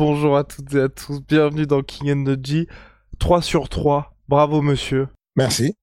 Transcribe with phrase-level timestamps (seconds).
[0.00, 2.66] Bonjour à toutes et à tous, bienvenue dans King and the G.
[3.18, 5.08] 3 sur 3, bravo monsieur.
[5.36, 5.76] Merci.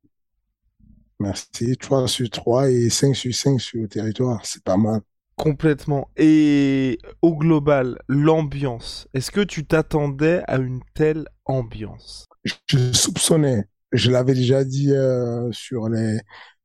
[1.19, 1.77] Merci.
[1.77, 4.43] 3 sur 3 et 5 sur 5 sur le territoire.
[4.43, 5.01] C'est pas mal.
[5.35, 6.09] Complètement.
[6.17, 12.25] Et au global, l'ambiance, est-ce que tu t'attendais à une telle ambiance?
[12.65, 13.65] Je soupçonnais.
[13.91, 16.21] Je l'avais déjà dit euh, sur les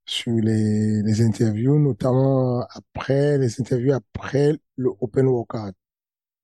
[0.07, 5.75] sur les, les interviews, notamment après les interviews après le Open Workout.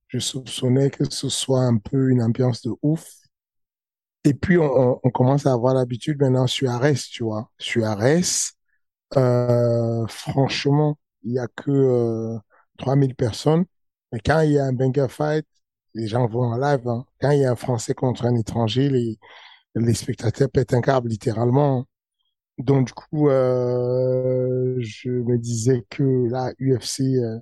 [0.08, 3.08] Je soupçonnais que ce soit un peu une ambiance de ouf.
[4.24, 7.50] Et puis, on, on commence à avoir l'habitude maintenant sur Ares, tu vois.
[7.58, 8.52] Sur Ares,
[9.16, 12.38] euh, franchement, il y a que euh,
[12.78, 13.64] 3000 personnes.
[14.12, 15.46] Mais quand il y a un banger fight,
[15.94, 16.86] les gens vont en live.
[16.88, 17.06] hein.
[17.20, 19.18] Quand il y a un Français contre un étranger, les,
[19.76, 21.86] les spectateurs pètent un câble, littéralement.
[22.58, 27.38] Donc, du coup, euh, je me disais que là, UFC, euh,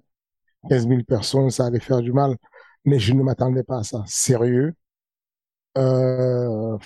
[0.71, 2.37] 15 000 personnes, ça allait faire du mal.
[2.87, 4.03] Mais je ne m'attendais pas à ça.
[4.07, 4.75] Sérieux?
[5.79, 6.79] Euh,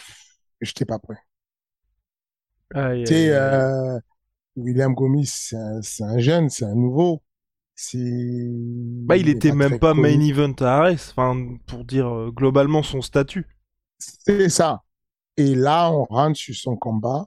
[0.61, 1.19] j'étais pas prêt.
[2.75, 3.71] Aïe, Tu sais, aïe, aïe.
[3.71, 3.99] euh,
[4.57, 5.27] William Gomis,
[5.83, 7.23] c'est un, jeune, c'est un nouveau.
[9.07, 9.95] Bah, il est était même pas connu.
[9.95, 13.47] main event à Ares, enfin, pour dire euh, globalement son statut.
[13.99, 14.83] C'est ça.
[15.37, 17.27] Et là, on rentre sur son combat.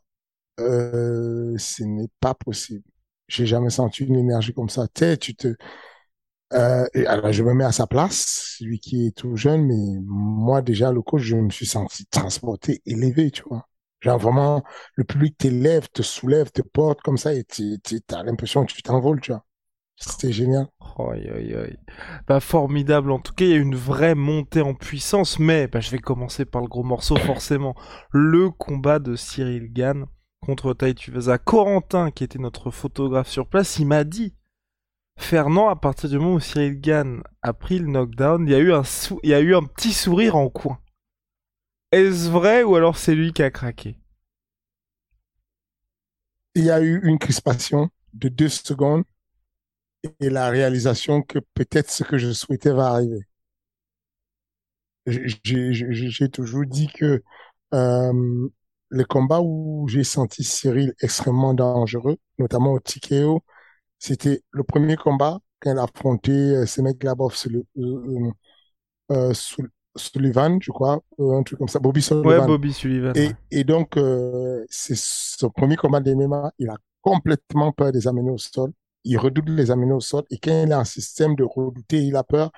[0.60, 2.84] Euh, ce n'est pas possible.
[3.28, 4.88] J'ai jamais senti une énergie comme ça.
[4.90, 5.56] Tu tu te,
[6.54, 10.62] euh, alors je me mets à sa place, lui qui est tout jeune, mais moi
[10.62, 13.68] déjà le coach, je me suis senti transporté, élevé, tu vois.
[14.02, 14.64] Genre vraiment,
[14.96, 17.80] le public t'élève, te soulève, te porte comme ça et tu
[18.12, 19.46] as l'impression que tu t'envoles, tu vois.
[19.96, 20.68] C'était génial.
[20.98, 21.78] Aïe, aïe, aïe.
[22.28, 23.12] Bah, formidable.
[23.12, 26.00] En tout cas, il y a une vraie montée en puissance, mais bah, je vais
[26.00, 27.76] commencer par le gros morceau, forcément.
[28.12, 30.06] Le combat de Cyril Gann
[30.42, 31.38] contre Tai Tuivasa.
[31.38, 34.34] Corentin, qui était notre photographe sur place, il m'a dit
[35.18, 38.60] Fernand, à partir du moment où Cyril Gann a pris le knockdown, il y a
[38.60, 40.78] eu un, sou- il y a eu un petit sourire en coin.
[41.94, 43.96] Est-ce vrai ou alors c'est lui qui a craqué?
[46.56, 49.04] Il y a eu une crispation de deux secondes
[50.22, 53.28] et la réalisation que peut-être ce que je souhaitais va arriver.
[55.06, 57.24] J'ai toujours dit que
[57.74, 58.50] euh,
[58.92, 63.44] les combats où j'ai senti Cyril extrêmement dangereux, notamment au TKO,
[64.06, 67.64] c'était le premier combat il a affronté ce mec Glabov, Sul-
[69.34, 72.48] Sul- Sullivan, je crois, euh, un truc comme ça, Bobby Ouais, Sullivan.
[72.48, 73.14] Bobby Sullivan.
[73.16, 73.34] Et, ouais.
[73.52, 76.52] et donc, euh, c'est son premier combat de MMA.
[76.58, 78.72] Il a complètement peur des amener au sol.
[79.04, 80.24] Il redoute les amener au sol.
[80.32, 82.52] Et quand il a un système de redouter, il a peur,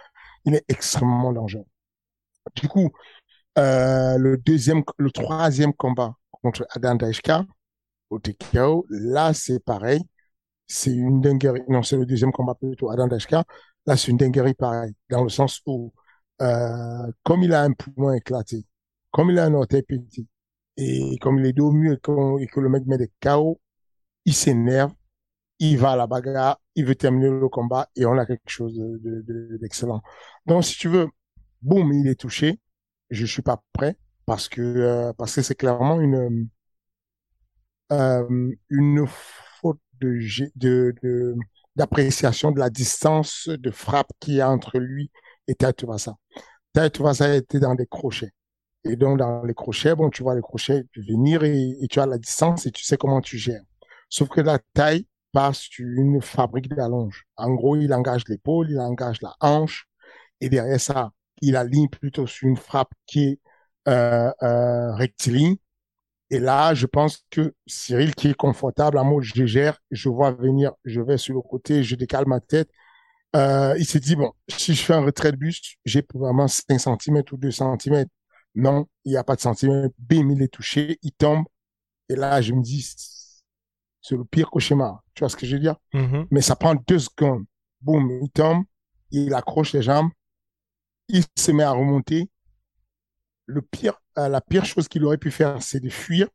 [0.46, 1.66] il est extrêmement dangereux.
[2.56, 2.92] Du coup,
[3.58, 7.46] euh, le deuxième, le troisième combat contre Adam Daishka
[8.10, 10.02] au TKO, là, c'est pareil.
[10.68, 11.62] C'est une dinguerie.
[11.70, 13.44] Non, c'est le deuxième combat plutôt, Adam Daishka.
[13.86, 14.94] Là, c'est une dinguerie pareil.
[15.10, 15.94] Dans le sens où,
[16.42, 18.66] euh, comme il a un poumon éclaté,
[19.12, 20.26] comme il a un orteil pété,
[20.78, 23.62] et comme il est dos mur et que, le mec met des KO,
[24.26, 24.92] il s'énerve,
[25.60, 28.76] il va à la bagarre, il veut terminer le combat et on a quelque chose
[28.78, 30.02] de- de- de- d'excellent.
[30.48, 31.10] Donc, si tu veux,
[31.62, 32.60] boum, il est touché.
[33.12, 33.98] Je suis pas prêt
[34.28, 36.50] parce que euh, parce que c'est clairement une
[37.92, 38.94] euh, une
[40.02, 41.36] de
[41.76, 45.12] d'appréciation de la distance de frappe qu'il y a entre lui
[45.48, 46.16] et Taituvasa.
[46.74, 48.32] Taituvasa était dans des crochets.
[48.86, 52.06] Et donc, dans les crochets, bon, tu vois les crochets venir et, et tu as
[52.06, 53.64] la distance et tu sais comment tu gères.
[54.10, 57.26] Sauf que la taille passe sur une fabrique d'allonge.
[57.36, 59.88] En gros, il engage l'épaule, il engage la hanche
[60.40, 61.12] et derrière ça,
[61.42, 63.40] il aligne plutôt sur une frappe qui est
[63.88, 65.58] euh, euh, rectiligne.
[66.32, 70.32] Et là, je pense que Cyril, qui est confortable en mode je gère, je vois
[70.32, 72.70] venir, je vais sur le côté, je décale ma tête.
[73.36, 76.80] Euh, il s'est dit, bon, si je fais un retrait de buste, j'ai probablement 5
[76.80, 78.06] cm ou 2 cm.
[78.56, 79.94] Non, il n'y a pas de centimètre.
[80.00, 81.46] Bim, il est touché, il tombe.
[82.10, 82.82] Et là, je me dis,
[84.02, 85.04] c'est le pire cauchemar.
[85.14, 85.76] Tu vois ce que je veux dire?
[85.94, 86.28] Mhm.
[86.32, 87.46] Mais ça prend deux secondes.
[87.82, 88.64] Boum, il tombe,
[89.12, 90.10] il accroche les jambes,
[91.08, 92.30] il se met à remonter.
[93.48, 96.28] Le pire, la pire chose qu'il aurait pu faire, c'est de fuir.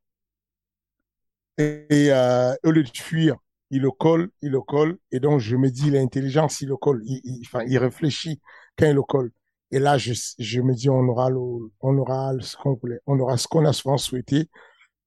[1.58, 3.36] Et, et euh, au lieu de fuir,
[3.70, 4.98] il le colle, il le colle.
[5.12, 7.02] Et donc, je me dis, l'intelligence, il le colle.
[7.04, 8.40] Il, il, enfin, il réfléchit
[8.78, 9.30] quand il le colle.
[9.70, 11.38] Et là, je, je me dis, on aura le,
[11.80, 13.00] on aura ce qu'on voulait.
[13.06, 14.48] On aura ce qu'on a souvent souhaité,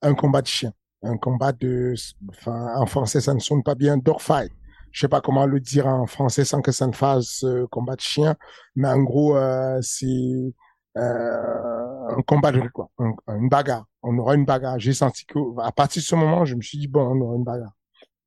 [0.01, 0.73] un combat de chien.
[1.03, 1.93] Un combat de,
[2.29, 4.51] enfin, en français, ça ne sonne pas bien, dogfight.
[4.91, 7.95] Je sais pas comment le dire en français sans que ça ne fasse euh, combat
[7.95, 8.35] de chien.
[8.75, 10.53] Mais en gros, euh, c'est,
[10.97, 13.85] euh, un combat de quoi, un, une bagarre.
[14.01, 14.79] On aura une bagarre.
[14.79, 17.35] J'ai senti que, à partir de ce moment, je me suis dit, bon, on aura
[17.35, 17.73] une bagarre.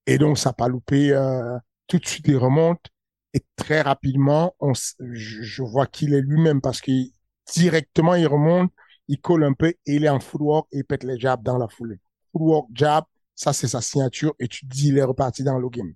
[0.07, 1.13] Et donc, ça n'a pas loupé.
[1.13, 2.81] Euh, tout de suite, il remonte.
[3.35, 6.91] Et très rapidement, on, je, je vois qu'il est lui-même parce que
[7.55, 8.73] directement, il remonte,
[9.09, 11.59] il colle un peu et il est en footwork et il pète les jabs dans
[11.59, 12.01] la foulée.
[12.33, 15.69] Footwork, jab, ça, c'est sa signature et tu te dis, il est reparti dans le
[15.69, 15.93] game.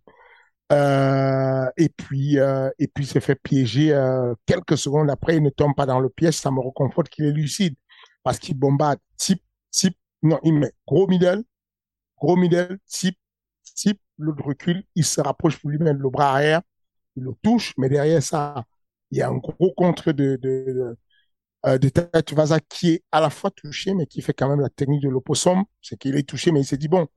[0.72, 5.36] Euh, et puis, euh, et puis, s'est fait piéger euh, quelques secondes après.
[5.36, 6.34] Il ne tombe pas dans le piège.
[6.34, 7.74] Ça me reconforte qu'il est lucide
[8.22, 9.96] parce qu'il bombarde type, type.
[10.22, 11.42] Non, il met gros middle,
[12.18, 13.18] gros middle, type,
[13.76, 14.00] type.
[14.18, 16.62] L'autre recule, il se rapproche pour lui mettre le bras arrière.
[17.16, 18.64] Il le touche, mais derrière ça,
[19.10, 20.98] il y a un gros contre de, de, de,
[21.66, 24.60] euh, de Tatu Vaza qui est à la fois touché, mais qui fait quand même
[24.60, 25.64] la technique de l'opossum.
[25.82, 27.08] C'est qu'il est touché, mais il s'est dit, bon,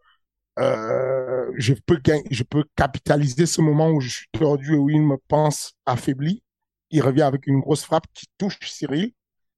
[0.60, 2.00] euh, je peux
[2.32, 6.44] je peux capitaliser ce moment où je suis tordu et où il me pense affaibli.
[6.92, 9.14] Il revient avec une grosse frappe qui touche Cyril.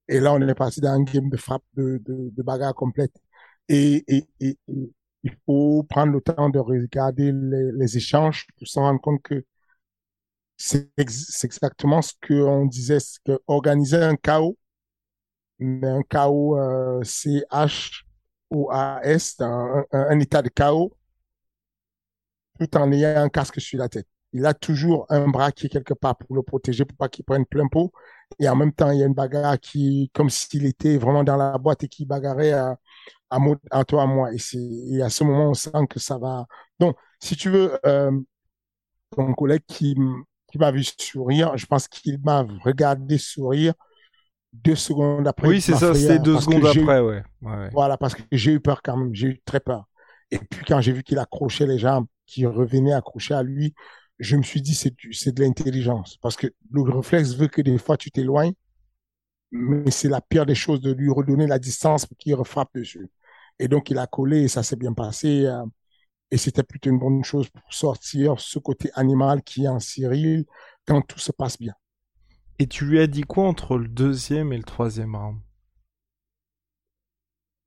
[0.08, 3.12] Et là, on est parti dans un game de frappe de, de, de bagarre complète.
[3.68, 4.58] Et, et, et,
[5.24, 9.44] il faut prendre le temps de regarder les, les échanges pour se rendre compte que
[10.56, 14.56] c'est ex exactement ce qu'on disait, c'est organiser un chaos,
[15.58, 18.05] mais un chaos euh, CH
[18.50, 20.92] ou AS, un, un, état de chaos,
[22.58, 24.06] tout en ayant un casque sur la tête.
[24.32, 27.24] Il a toujours un bras qui est quelque part pour le protéger, pour pas qu'il
[27.24, 27.92] prenne plein pot.
[28.38, 31.36] Et en même temps, il y a une bagarre qui, comme s'il était vraiment dans
[31.36, 32.76] la boîte et qui bagarrait à,
[33.30, 33.38] à,
[33.70, 34.30] à toi, à moi.
[34.34, 34.38] Et,
[34.96, 36.46] et à ce moment, on sent que ça va.
[36.78, 38.10] Donc, si tu veux, euh,
[39.10, 39.96] ton collègue qui
[40.58, 43.74] m'a vu sourire, je pense qu'il m'a regardé sourire
[44.64, 45.48] deux secondes après.
[45.48, 47.22] Oui, c'est ça, c'était deux secondes après, ouais.
[47.42, 47.70] ouais, ouais.
[47.72, 49.86] Voilà, parce que j'ai eu peur quand même, j'ai eu très peur.
[50.30, 53.74] Et puis quand j'ai vu qu'il accrochait les jambes, qu'il revenait accrocher à lui,
[54.18, 56.16] je me suis dit, c'est c'est de l'intelligence.
[56.22, 58.54] Parce que le réflexe veut que des fois tu t'éloignes,
[59.52, 63.08] mais c'est la pire des choses de lui redonner la distance pour qu'il refrappe dessus.
[63.58, 65.46] Et donc il a collé et ça s'est bien passé.
[65.46, 65.64] Euh,
[66.30, 70.44] et c'était plutôt une bonne chose pour sortir ce côté animal qui est en Cyril
[70.86, 71.74] quand tout se passe bien.
[72.58, 75.38] Et tu lui as dit quoi entre le deuxième et le troisième round?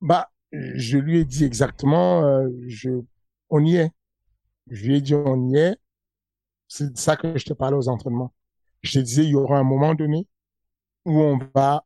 [0.02, 2.90] Bah, je lui ai dit exactement, euh, je,
[3.50, 3.92] on y est.
[4.70, 5.78] Je lui ai dit, on y est.
[6.68, 8.34] C'est ça que je te parlais aux entraînements.
[8.84, 10.28] Je te disais, il y aura un moment donné
[11.06, 11.86] où on va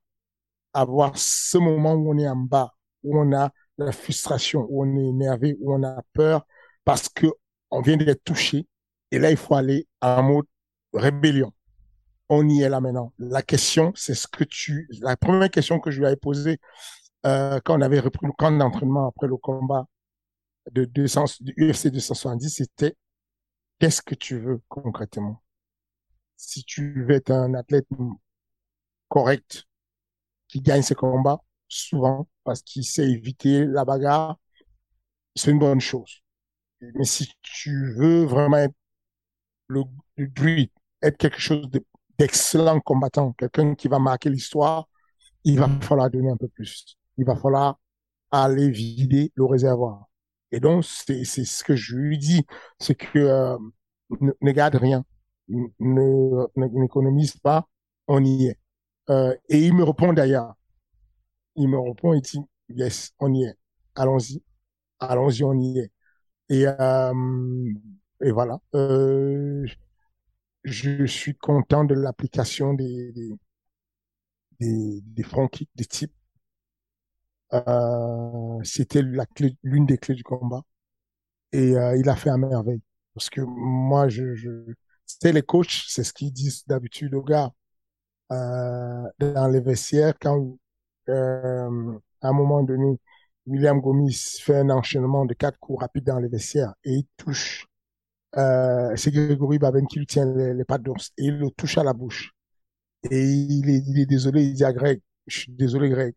[0.74, 2.74] avoir ce moment où on est en bas,
[3.04, 6.46] où on a la frustration, où on est énervé, où on a peur,
[6.86, 7.28] parce que
[7.72, 8.68] on vient d'être touché.
[9.12, 10.46] Et là, il faut aller en mode
[10.94, 11.54] rébellion.
[12.30, 13.14] On y est là maintenant.
[13.20, 16.60] La question, c'est ce que tu, la première question que je lui avais posée,
[17.26, 19.88] euh, quand on avait repris le camp d'entraînement après le combat
[20.72, 22.96] de 200, du UFC 270, c'était
[23.80, 25.44] qu'est-ce que tu veux concrètement?
[26.38, 27.88] Si tu veux être un athlète
[29.10, 29.66] correct,
[30.48, 34.38] qui gagne ses combats, souvent, parce qu'il sait éviter la bagarre,
[35.36, 36.22] c'est une bonne chose.
[36.82, 38.76] Mais si tu veux vraiment être
[39.68, 39.84] le,
[40.18, 40.68] le
[41.02, 41.70] être quelque chose
[42.18, 44.88] d'excellent combattant, quelqu'un qui va marquer l'histoire,
[45.44, 46.98] il va falloir donner un peu plus.
[47.18, 47.80] Il va falloir
[48.32, 50.06] aller vider le réservoir.
[50.52, 52.46] Et donc, c'est ce que je lui dis,
[52.80, 53.58] c'est que euh,
[54.22, 55.04] ne, ne, garde rien,
[55.50, 57.68] ne n'économise pas,
[58.08, 58.60] on y est.
[59.10, 60.54] Euh, et il me répond d'ailleurs,
[61.56, 62.40] il me répond, il dit,
[62.70, 63.56] yes, on y est,
[63.96, 64.44] allons-y,
[65.00, 65.92] allons-y, on y est.
[66.50, 67.74] Et, euh,
[68.22, 69.66] et voilà, euh,
[70.64, 73.32] je suis content de l'application des, des,
[74.60, 76.14] des, des front kicks, des types.
[77.54, 79.02] Euh, C'était
[79.64, 80.64] l'une des clés du combat.
[81.54, 82.82] Et euh, il a fait à merveille.
[83.16, 84.50] Parce que moi, je, je
[85.06, 87.52] c'est les coachs, c'est ce qu'ils disent d'habitude aux gars
[88.32, 90.58] euh, dans les vestiaires quand
[91.10, 93.00] euh, à un moment donné,
[93.48, 97.68] William Gomis fait un enchaînement de quatre coups rapides dans les vestiaires et il touche.
[98.38, 101.78] Euh, c'est Grégory Baben qui lui tient les, les pattes d'ours et il le touche
[101.78, 102.32] à la bouche.
[103.12, 106.14] Et il est, il est désolé, il dit à Greg, je suis désolé Greg.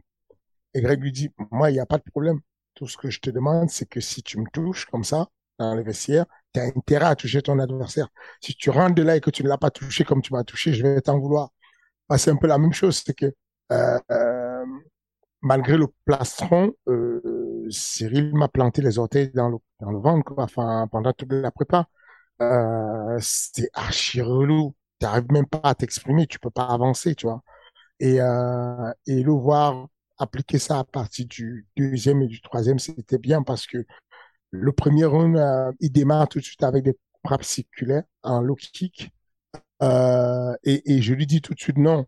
[0.74, 2.40] Et Greg lui dit, moi, il n'y a pas de problème.
[2.74, 5.74] Tout ce que je te demande, c'est que si tu me touches comme ça, dans
[5.74, 8.08] les vestiaires, tu as intérêt à toucher ton adversaire.
[8.42, 10.44] Si tu rentres de là et que tu ne l'as pas touché comme tu m'as
[10.44, 11.50] touché, je vais t'en vouloir.
[12.18, 13.32] C'est un peu la même chose, c'est que
[13.72, 14.64] euh, euh,
[15.42, 20.44] malgré le plastron, euh, Cyril m'a planté les orteils dans le, dans le ventre, quoi.
[20.44, 21.88] enfin pendant toute la prépa.
[22.42, 24.74] Euh, c'est archi relou.
[25.00, 27.42] Tu n'arrives même pas à t'exprimer, tu peux pas avancer, tu vois.
[28.00, 29.88] Et, euh, et le voir
[30.18, 33.84] appliquer ça à partir du deuxième et du troisième, c'était bien parce que
[34.50, 38.54] le premier round, euh, il démarre tout de suite avec des frappes circulaires en low
[38.56, 39.10] kick.
[39.82, 42.06] Euh, et, et, je lui dis tout de suite non,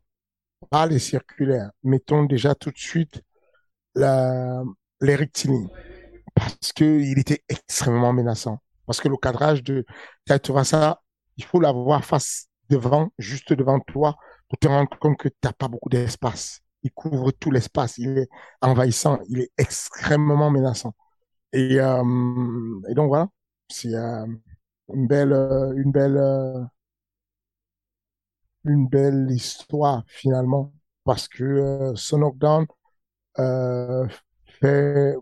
[0.71, 1.71] pas les circulaires.
[1.83, 3.23] Mettons déjà tout de suite
[3.95, 4.63] la,
[5.01, 5.69] les rectilignes.
[6.35, 8.61] Parce qu'il était extrêmement menaçant.
[8.89, 9.87] Parce que le cadrage de
[10.65, 11.03] ça,
[11.37, 14.17] il faut l'avoir face devant, juste devant toi,
[14.49, 16.61] pour te rendre compte que tu n'as pas beaucoup d'espace.
[16.83, 18.29] Il couvre tout l'espace, il est
[18.63, 20.95] envahissant, il est extrêmement menaçant.
[21.53, 22.03] Et, euh,
[22.91, 23.29] et donc voilà,
[23.71, 24.27] c'est euh,
[24.95, 26.19] une belle, euh, une belle,
[28.65, 30.73] une belle histoire finalement,
[31.05, 31.45] parce que
[33.39, 34.09] euh,
[34.61, 35.17] fait,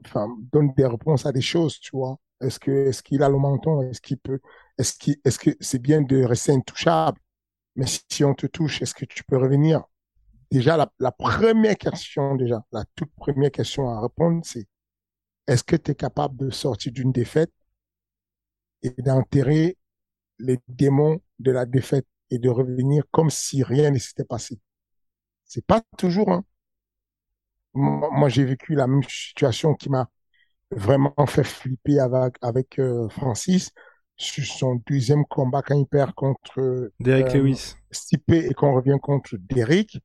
[0.53, 2.19] donne des réponses à des choses, tu vois.
[2.41, 3.83] Est-ce que, est-ce qu'il a le menton?
[3.83, 4.41] Est-ce qu'il peut?
[4.79, 7.19] Est-ce qu'il, est-ce que c'est bien de rester intouchable?
[7.77, 9.83] Mais si on te touche, est-ce que tu peux revenir?
[10.51, 14.67] Déjà, la, la première question, déjà, la toute première question à répondre, c'est
[15.49, 17.53] est-ce que tu es capable de sortir d'une défaite
[18.83, 19.77] et d'enterrer
[20.39, 24.61] les démons de la défaite et de revenir comme si rien ne s'était passé?
[25.45, 26.31] C'est pas toujours.
[26.33, 26.45] Hein.
[27.75, 30.09] Moi, j'ai vécu la même situation qui m'a
[30.71, 33.71] vraiment fait flipper avec, avec euh, Francis
[34.17, 37.75] sur son deuxième combat quand il perd contre Derek euh, Lewis.
[37.91, 39.99] Stipe et qu'on revient contre Derek.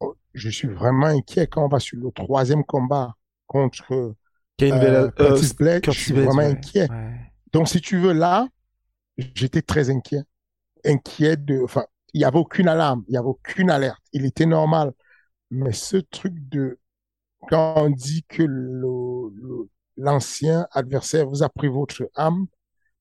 [0.00, 3.14] Oh, je suis vraiment inquiet quand on va sur le troisième combat
[3.46, 6.88] contre euh, Curtis Blake, je suis vraiment inquiet.
[7.52, 8.48] Donc, si tu veux, là,
[9.16, 10.22] j'étais très inquiet.
[10.84, 14.02] Inquiet de, enfin, il n'y avait aucune alarme, il n'y avait aucune alerte.
[14.12, 14.92] Il était normal.
[15.50, 16.78] Mais ce truc de,
[17.48, 18.42] quand on dit que
[19.98, 22.46] l'ancien adversaire vous a pris votre âme,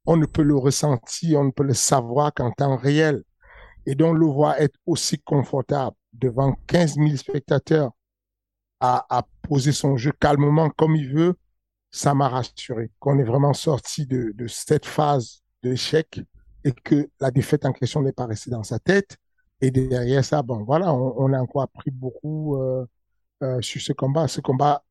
[0.05, 3.23] on ne peut le ressentir, on ne peut le savoir qu'en temps réel.
[3.85, 7.91] Et donc, le voir être aussi confortable devant 15 000 spectateurs
[8.79, 11.35] à, poser son jeu calmement comme il veut,
[11.89, 16.19] ça m'a rassuré qu'on est vraiment sorti de, cette phase d'échec
[16.63, 19.17] et que la défaite en question n'est pas restée dans sa tête.
[19.61, 22.85] Et derrière ça, bon, voilà, on, on a encore appris beaucoup euh,
[23.43, 24.27] euh, sur ce combat.
[24.27, 24.83] Ce combat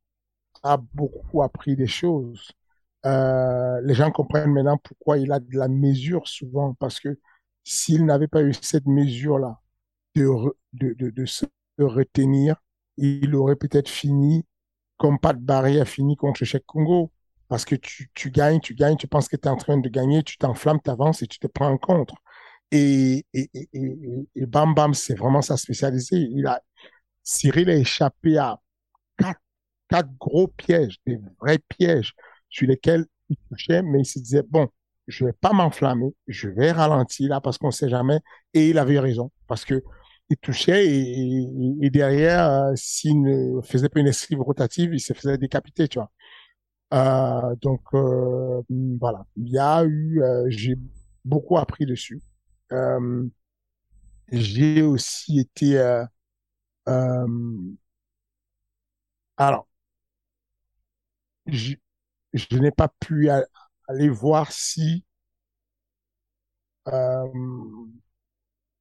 [0.67, 2.51] a beaucoup appris des choses.
[3.07, 7.19] Euh, les gens comprennent maintenant pourquoi il a de la mesure souvent, parce que
[7.65, 9.61] s'il n'avait pas eu cette mesure-là
[10.15, 10.29] de,
[10.73, 11.47] de, de, de se
[11.79, 12.57] retenir,
[12.97, 14.45] il aurait peut-être fini
[14.99, 17.13] comme pas de barrière fini contre Cheikh Congo.
[17.49, 19.89] Parce que tu, tu gagnes, tu gagnes, tu penses que tu es en train de
[19.89, 22.15] gagner, tu t'enflammes, tu avances et tu te prends en contre.
[22.73, 23.69] Et, et, et,
[24.35, 26.17] et, Bam Bam, c'est vraiment sa spécialité.
[26.17, 26.61] Il a,
[27.23, 28.61] Cyril a échappé à
[29.19, 29.41] quatre,
[29.89, 32.15] quatre gros pièges, des vrais pièges
[32.49, 34.69] sur lesquels il touchait, mais il se disait, bon,
[35.07, 38.19] je vais pas m'enflammer, je vais ralentir là parce qu'on sait jamais.
[38.55, 39.31] Et il avait raison.
[39.47, 39.83] Parce que
[40.29, 45.39] il touchait et, derrière, euh, s'il ne faisait pas une esquive rotative, il se faisait
[45.39, 46.11] décapiter, tu vois.
[46.95, 48.63] Euh, donc euh,
[49.01, 50.77] voilà, il y a eu, j'ai
[51.25, 52.21] beaucoup appris dessus.
[54.31, 55.79] J'ai aussi été,
[59.37, 59.67] alors,
[61.47, 61.77] je,
[62.53, 63.29] n'ai pas pu
[63.89, 65.05] aller voir si
[66.89, 67.27] euh,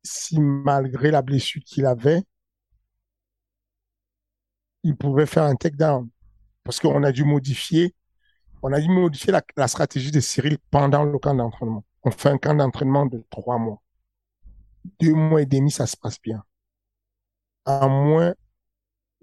[0.04, 2.24] si malgré la blessure qu'il avait,
[4.84, 6.10] il pouvait faire un takedown.
[6.64, 7.96] Parce qu'on a dû modifier,
[8.62, 11.84] on a dû modifier la, stratégie de Cyril pendant le camp d'entraînement.
[12.04, 13.82] On fait un camp d'entraînement de trois mois.
[15.00, 16.44] Deux mois et demi, ça se passe bien.
[17.66, 18.36] En moins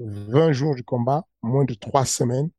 [0.00, 2.50] 20 jours du combat, moins de trois semaines,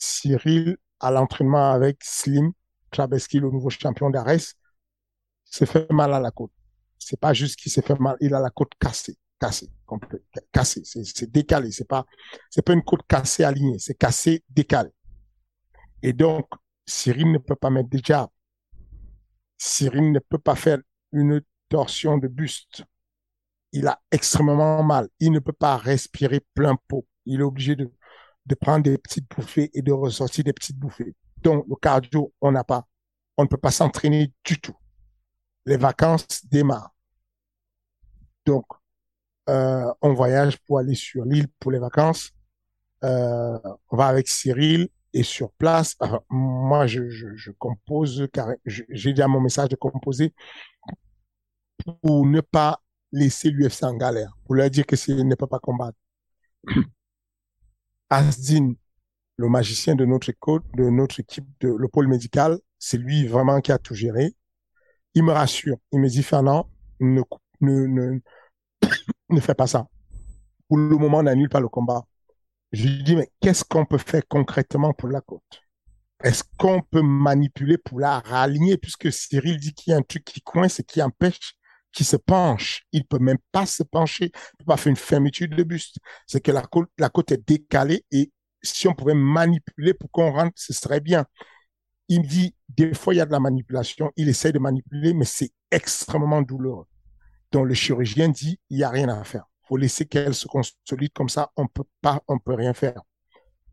[0.00, 2.52] Cyril, à l'entraînement avec Slim
[2.90, 4.56] Trabeski, le nouveau champion d'Ares,
[5.44, 6.50] s'est fait mal à la côte
[7.00, 9.68] c'est pas juste qu'il s'est fait mal, il a la côte cassée, cassée,
[10.52, 12.06] cassée, c'est décalé, c'est pas,
[12.50, 14.90] c'est pas une côte cassée alignée, c'est cassé, décalé.
[16.02, 16.46] Et donc,
[16.86, 18.28] Cyril ne peut pas mettre des jabs.
[19.58, 20.78] Cyril ne peut pas faire
[21.12, 22.84] une torsion de buste.
[23.72, 25.08] Il a extrêmement mal.
[25.20, 27.06] Il ne peut pas respirer plein pot.
[27.26, 27.90] Il est obligé de,
[28.46, 31.14] de prendre des petites bouffées et de ressortir des petites bouffées.
[31.42, 32.86] Donc, le cardio, on n'a pas.
[33.36, 34.76] On ne peut pas s'entraîner du tout
[35.66, 36.94] les vacances démarrent.
[38.44, 38.64] Donc,
[39.48, 42.30] euh, on voyage pour aller sur l'île pour les vacances.
[43.04, 45.96] Euh, on va avec Cyril Et sur place,
[46.28, 48.28] moi, je, compose,
[48.66, 50.34] j'ai dit à mon message de composer
[52.02, 52.80] pour ne pas
[53.12, 55.98] laisser l'UFC en galère, pour leur dire que ce ne peut pas combattre.
[58.10, 58.74] Asdin,
[59.36, 60.32] le magicien de notre,
[60.74, 64.34] de notre équipe, de, le pôle médical, c'est lui vraiment qui a tout géré.
[65.14, 65.76] Il me rassure.
[65.92, 66.68] Il me dit, Fernand,
[67.00, 67.22] ne,
[67.60, 68.20] ne, ne,
[69.30, 69.86] ne fais pas ça.
[70.68, 72.04] Pour le moment, on n'annule pas le combat.
[72.72, 75.62] Je lui dis, mais qu'est-ce qu'on peut faire concrètement pour la côte?
[76.22, 80.24] Est-ce qu'on peut manipuler pour la raligner Puisque Cyril dit qu'il y a un truc
[80.24, 81.54] qui coince et qui empêche
[81.92, 82.84] qui se penche.
[82.92, 84.26] Il peut même pas se pencher.
[84.26, 85.96] Il peut pas faire une fermeture de buste.
[86.26, 88.32] C'est que la côte, la côte est décalée et
[88.62, 91.24] si on pouvait manipuler pour qu'on rentre, ce serait bien.
[92.08, 94.10] Il dit, des fois, il y a de la manipulation.
[94.16, 96.86] Il essaie de manipuler, mais c'est extrêmement douloureux.
[97.52, 99.44] Donc, le chirurgien dit, il n'y a rien à faire.
[99.66, 101.50] faut laisser qu'elle se consolide comme ça.
[101.56, 103.00] On peut pas, on peut rien faire.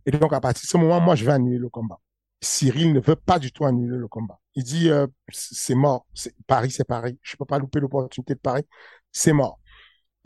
[0.06, 2.00] Et donc, à partir de ce moment, moi, je vais annuler le combat.
[2.42, 4.40] Cyril ne veut pas du tout annuler le combat.
[4.56, 6.08] Il dit euh, c'est mort.
[6.48, 7.18] Paris, c'est Paris.
[7.22, 8.64] Je peux pas louper l'opportunité de Paris.
[9.12, 9.60] C'est mort.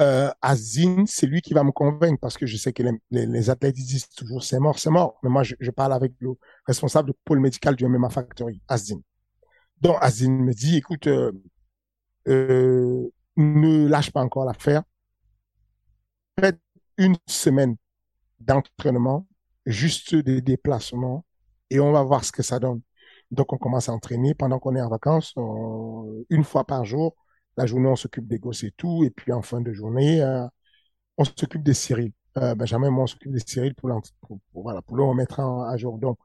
[0.02, 3.50] Euh, Azine, c'est lui qui va me convaincre parce que je sais que les, les,
[3.52, 5.20] athlètes disent toujours c'est mort, c'est mort.
[5.22, 6.32] Mais moi, je, je, parle avec le
[6.66, 9.02] responsable du pôle médical du MMA Factory, Azine.
[9.80, 11.32] Donc, Azine me dit écoute, euh,
[12.28, 14.84] euh, ne lâche pas encore l'affaire.
[16.40, 16.60] Faites
[16.98, 17.76] une semaine
[18.40, 19.28] d'entraînement,
[19.66, 21.26] juste des déplacements
[21.72, 22.82] et on va voir ce que ça donne.
[23.32, 25.34] Donc, on commence à entraîner pendant qu'on est en vacances,
[26.30, 27.16] une fois par jour.
[27.58, 29.04] La journée, on s'occupe des gosses et tout.
[29.06, 30.46] Et puis, en fin de journée, euh,
[31.18, 32.12] on s'occupe des Cyril.
[32.38, 33.90] Euh, Benjamin, moi, on s'occupe des Cyril pour,
[34.22, 35.98] pour, voilà, pour le remettre à jour.
[35.98, 36.18] Donc,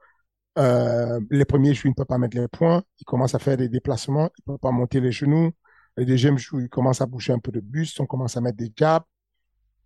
[0.59, 2.83] euh, les premiers jours, il ne peut pas mettre les points.
[3.00, 4.31] Il commence à faire des déplacements.
[4.38, 5.53] Il ne peut pas monter les genoux.
[5.97, 8.00] Les deuxième jour, il commence à bouger un peu de buste.
[8.00, 9.05] On commence à mettre des jabs.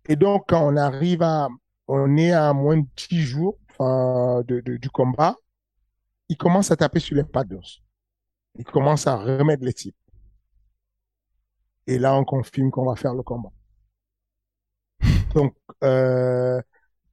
[0.09, 1.49] Et donc, quand on arrive à,
[1.87, 5.35] on est à moins de 10 jours de, du combat,
[6.31, 7.83] il commence à taper sur les pas d'os.
[8.55, 9.97] Il commence à remettre les types.
[11.87, 13.51] Et là, on confirme qu'on va faire le combat.
[15.35, 15.53] Donc,
[15.83, 16.61] euh,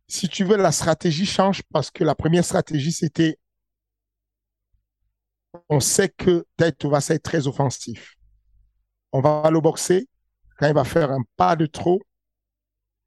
[0.06, 3.40] si tu veux, la stratégie change parce que la première stratégie, c'était,
[5.68, 8.14] on sait que Taito va être très offensif.
[9.10, 10.08] On va le boxer.
[10.58, 12.00] Quand il va faire un pas de trop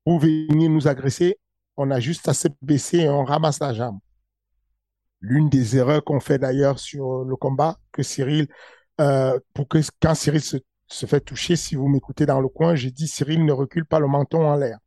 [0.03, 1.39] pour venir nous agresser,
[1.77, 3.99] on a juste à se baisser et on ramasse la jambe
[5.21, 8.47] l'une des erreurs qu'on fait d'ailleurs sur le combat, que Cyril,
[8.99, 10.57] euh, pour que quand Cyril se,
[10.87, 13.99] se fait toucher, si vous m'écoutez dans le coin, j'ai dit Cyril ne recule pas
[13.99, 14.79] le menton en l'air.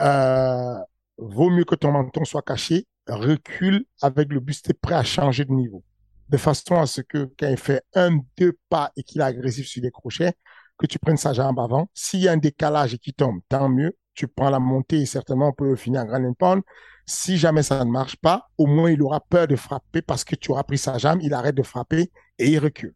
[0.00, 0.78] Euh,
[1.18, 5.52] vaut mieux que ton menton soit caché, recule avec le buste prêt à changer de
[5.52, 5.82] niveau.
[6.28, 9.66] De façon à ce que quand il fait un, deux pas et qu'il est agressif
[9.66, 10.34] sur les crochets,
[10.78, 11.90] que tu prennes sa jambe avant.
[11.92, 13.96] S'il y a un décalage et qu'il tombe, tant mieux.
[14.14, 16.62] Tu prends la montée et certainement peut le finir en grand pound.
[17.06, 20.34] Si jamais ça ne marche pas, au moins il aura peur de frapper parce que
[20.34, 22.94] tu auras pris sa jambe, il arrête de frapper et il recule.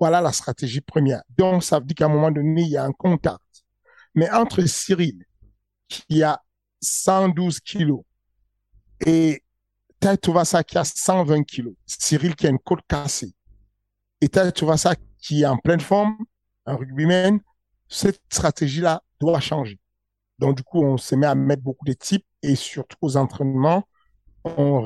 [0.00, 1.22] Voilà la stratégie première.
[1.36, 3.40] Donc, ça veut dire qu'à un moment donné, il y a un contact.
[4.14, 5.24] Mais entre Cyril,
[5.88, 6.40] qui a
[6.80, 8.02] 112 kilos,
[9.04, 9.42] et
[10.44, 13.32] ça qui a 120 kilos, Cyril qui a une côte cassée,
[14.20, 14.28] et
[14.76, 16.16] ça qui est en pleine forme,
[16.66, 17.40] un rugbyman,
[17.88, 19.78] cette stratégie-là doit changer.
[20.38, 23.84] Donc, du coup, on se met à mettre beaucoup de types et surtout aux entraînements,
[24.44, 24.82] on,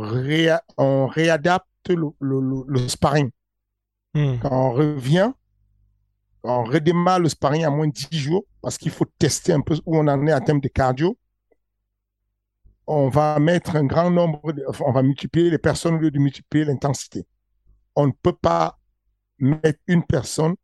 [1.07, 3.31] réadapte le, sparring.
[4.15, 4.39] Hmm.
[4.41, 5.33] Quand on revient,
[6.43, 9.77] on redémarre le sparring à moins de 10 jours parce qu'il faut tester un peu
[9.87, 11.19] où on en est en termes de cardio.
[12.87, 14.41] On va mettre un grand nombre,
[14.81, 17.27] on va multiplier les personnes au lieu de multiplier l'intensité.
[17.95, 18.79] On ne peut pas
[19.39, 20.55] mettre une personne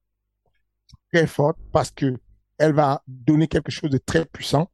[1.12, 2.16] très forte parce que
[2.58, 4.70] elle va donner quelque chose de très puissant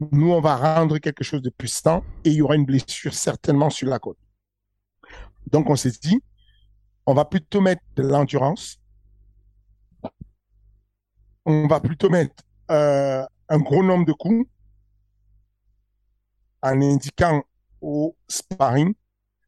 [0.00, 3.70] nous, on va rendre quelque chose de puissant et il y aura une blessure certainement
[3.70, 4.18] sur la côte.
[5.50, 6.22] Donc, on s'est dit,
[7.06, 8.80] on va plutôt mettre de l'endurance.
[11.44, 14.48] On va plutôt mettre euh, un gros nombre de coups
[16.62, 17.42] en indiquant
[17.80, 18.94] au sparring.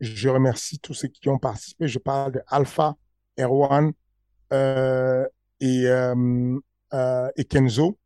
[0.00, 1.86] Je remercie tous ceux qui ont participé.
[1.86, 2.96] Je parle de Alpha,
[3.38, 3.92] Erwan
[4.52, 5.26] euh,
[5.60, 6.58] et, euh,
[6.92, 7.98] euh et Kenzo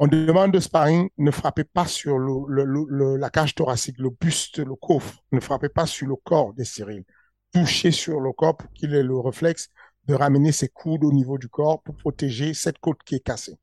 [0.00, 4.76] on demande de sparring, ne frappez pas sur le, la cage thoracique, le buste, le
[4.76, 5.24] coffre.
[5.32, 7.04] Ne frappez pas sur le corps des Cyril.
[7.52, 9.68] Touchez sur le corps pour qu'il ait le réflexe
[10.06, 13.56] de ramener ses coudes au niveau du corps pour protéger cette côte qui est cassée.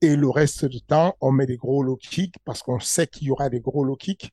[0.00, 3.28] Et le reste du temps, on met des gros low kicks parce qu'on sait qu'il
[3.28, 4.32] y aura des gros low kicks.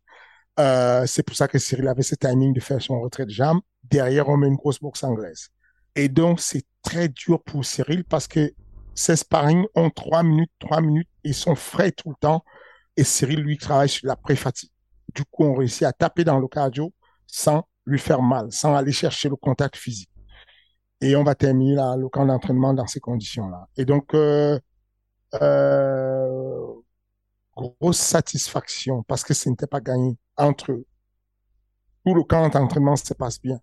[0.60, 3.60] Euh, c'est pour ça que Cyril avait ce timing de faire son retrait de jambe.
[3.84, 5.50] Derrière, on met une grosse boxe anglaise.
[5.98, 8.54] Et donc, c'est très dur pour Cyril parce que
[8.94, 12.46] ces sparring ont trois minutes, trois minutes, ils sont frais tout le temps.
[12.96, 14.70] Et Cyril, lui, travaille sur la pré-fatigue.
[15.16, 16.94] Du coup, on réussit à taper dans le cardio
[17.26, 20.12] sans lui faire mal, sans aller chercher le contact physique.
[21.02, 23.68] Et on va terminer le camp d'entraînement dans ces conditions-là.
[23.76, 24.60] Et donc, euh,
[25.42, 26.74] euh,
[27.56, 30.86] grosse satisfaction parce que ce n'était pas gagné entre eux.
[32.06, 33.60] Tout le camp d'entraînement se passe bien.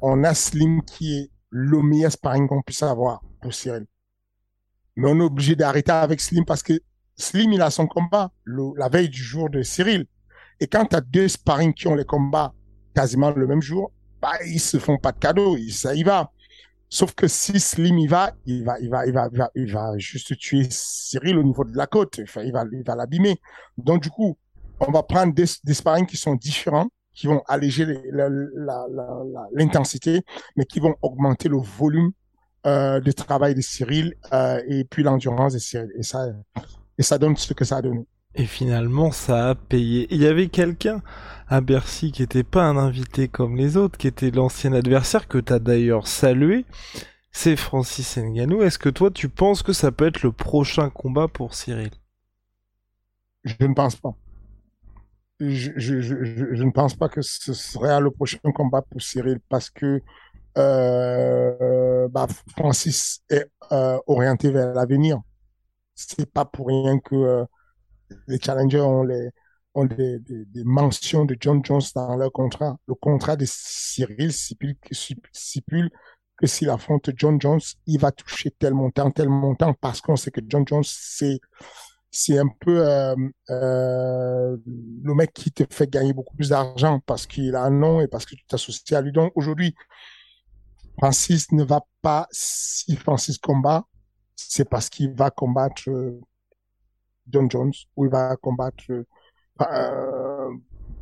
[0.00, 3.86] On a Slim qui est le meilleur sparring qu'on puisse avoir pour Cyril.
[4.96, 6.80] Mais on est obligé d'arrêter avec Slim parce que
[7.16, 10.06] Slim, il a son combat la veille du jour de Cyril.
[10.58, 12.54] Et quand tu as deux sparring qui ont les combats
[12.94, 16.30] quasiment le même jour, bah, ils se font pas de cadeaux, ça y va.
[16.88, 19.72] Sauf que si Slim y va, il va, il va, il va, il va, il
[19.72, 22.20] va juste tuer Cyril au niveau de la côte.
[22.22, 23.40] Enfin, il va, il va l'abîmer.
[23.78, 24.36] Donc, du coup,
[24.80, 26.88] on va prendre des, des sparring qui sont différents,
[27.20, 27.84] qui vont alléger
[29.52, 30.22] l'intensité,
[30.56, 32.12] mais qui vont augmenter le volume
[32.66, 35.90] euh, de travail de Cyril euh, et puis l'endurance de Cyril.
[35.98, 36.28] Et ça,
[36.96, 38.06] et ça donne ce que ça a donné.
[38.36, 40.06] Et finalement, ça a payé.
[40.10, 41.02] Il y avait quelqu'un
[41.46, 45.36] à Bercy qui n'était pas un invité comme les autres, qui était l'ancien adversaire que
[45.36, 46.64] tu as d'ailleurs salué.
[47.32, 48.62] C'est Francis Nganou.
[48.62, 51.90] Est-ce que toi, tu penses que ça peut être le prochain combat pour Cyril?
[53.44, 54.14] Je ne pense pas.
[55.40, 59.40] Je, je, je, je, ne pense pas que ce serait le prochain combat pour Cyril
[59.48, 60.02] parce que
[60.58, 62.26] euh, bah,
[62.56, 65.18] Francis est euh, orienté vers l'avenir.
[65.94, 67.44] C'est pas pour rien que euh,
[68.26, 69.30] les challengers ont, les,
[69.74, 72.76] ont des, des, des, mentions de John Jones dans leur contrat.
[72.86, 74.76] Le contrat de Cyril stipule,
[76.36, 80.30] que s'il affronte John Jones, il va toucher tel montant, tel montant, parce qu'on sait
[80.30, 81.38] que John Jones, c'est
[82.10, 83.14] c'est un peu euh,
[83.50, 88.00] euh, le mec qui te fait gagner beaucoup plus d'argent parce qu'il a un nom
[88.00, 89.12] et parce que tu t'associes à lui.
[89.12, 89.74] Donc aujourd'hui,
[90.98, 93.84] Francis ne va pas, si Francis combat,
[94.34, 95.88] c'est parce qu'il va combattre
[97.28, 98.84] John Jones ou il va combattre.
[98.90, 100.50] Euh,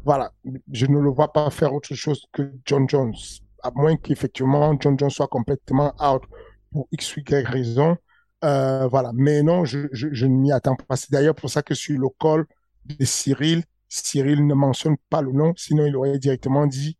[0.04, 0.32] voilà,
[0.72, 3.14] je ne le vois pas faire autre chose que John Jones,
[3.62, 6.22] à moins qu'effectivement John Jones soit complètement out
[6.70, 7.96] pour x ou y raison.
[8.44, 10.96] Euh, voilà, mais non, je, je, je attends pas.
[10.96, 12.46] C'est d'ailleurs pour ça que sur le call
[12.84, 16.96] de Cyril, Cyril ne mentionne pas le nom, sinon il aurait directement dit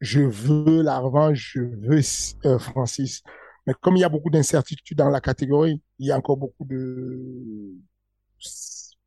[0.00, 2.00] je veux la revanche, je veux
[2.46, 3.22] euh, Francis.
[3.66, 6.64] Mais comme il y a beaucoup d'incertitudes dans la catégorie, il y a encore beaucoup
[6.64, 7.74] de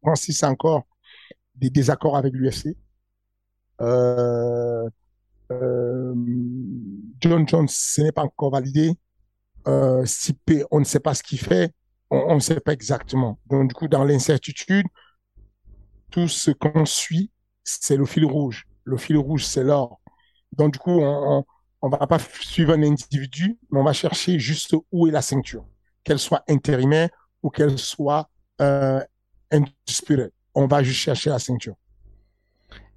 [0.02, 0.86] Francis encore
[1.56, 2.76] des désaccords avec l'UFC.
[3.82, 4.90] Euh,
[5.52, 6.16] euh,
[7.22, 8.94] John Jones, ce n'est pas encore validé.
[9.67, 11.73] Euh, Sipé, on ne sait pas ce qu'il fait,
[12.10, 13.39] on ne sait pas exactement.
[13.47, 14.86] Donc du coup, dans l'incertitude,
[16.12, 17.32] tout ce qu'on suit,
[17.63, 18.67] c'est le fil rouge.
[18.84, 19.99] Le fil rouge, c'est l'or.
[20.52, 21.45] Donc du coup, on,
[21.82, 25.65] on, va pas suivre un individu, mais on va chercher juste où est la ceinture,
[26.04, 27.10] qu'elle soit intérimaire
[27.41, 28.30] ou qu'elle soit
[28.62, 29.02] euh,
[30.56, 31.76] on va juste chercher la ceinture.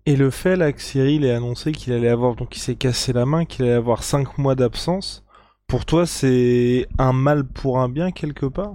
[0.04, 3.12] Et le fait là que Cyril ait annoncé qu'il allait avoir, donc il s'est cassé
[3.12, 5.24] la main, qu'il allait avoir 5 mois d'absence,
[5.66, 8.74] pour toi c'est un mal pour un bien quelque part?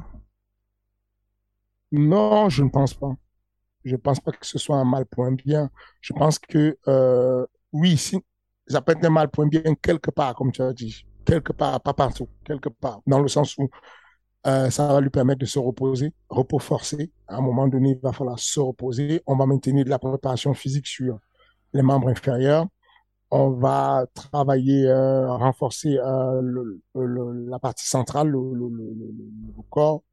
[1.92, 3.14] Non, je ne pense pas.
[3.84, 5.70] Je ne pense pas que ce soit un mal pour un bien.
[6.02, 7.98] Je pense que euh, oui,
[8.68, 11.06] ça peut être un mal pour un bien quelque part, comme tu as dit.
[11.26, 13.02] Quelque part, pas partout, quelque part.
[13.08, 13.70] Dans le sens où
[14.48, 17.12] euh, ça va lui permettre de se reposer, repos forcé.
[17.28, 19.22] À un moment donné, il va falloir se reposer.
[19.28, 21.20] On va maintenir de la préparation physique sur
[21.74, 22.68] les membres inférieurs.
[23.32, 30.04] On va travailler, euh, renforcer euh, le, le, la partie centrale, le, le corps,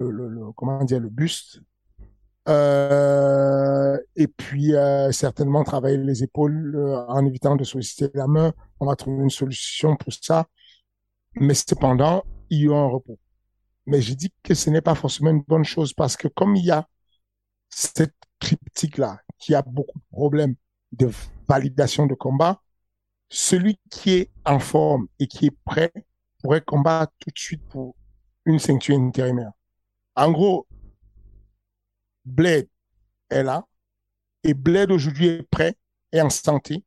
[0.00, 1.60] le, comment dire, le buste.
[2.46, 6.76] Euh, et puis euh, certainement travailler les épaules
[7.08, 8.52] en évitant de solliciter la main.
[8.80, 10.46] On va trouver une solution pour ça.
[11.36, 13.18] Mais cependant, il y a un repos.
[13.86, 16.66] Mais je dis que ce n'est pas forcément une bonne chose parce que comme il
[16.66, 16.88] y a
[17.70, 20.54] cette triptyque-là, qui a beaucoup de problèmes
[20.96, 21.10] de
[21.48, 22.60] validation de combat,
[23.28, 25.92] celui qui est en forme et qui est prêt
[26.42, 27.94] pourrait combattre tout de suite pour
[28.44, 29.52] une ceinture intérimaire.
[30.14, 30.66] En gros,
[32.24, 32.68] Blade
[33.30, 33.64] est là
[34.42, 35.74] et Blade aujourd'hui est prêt
[36.12, 36.84] et en santé.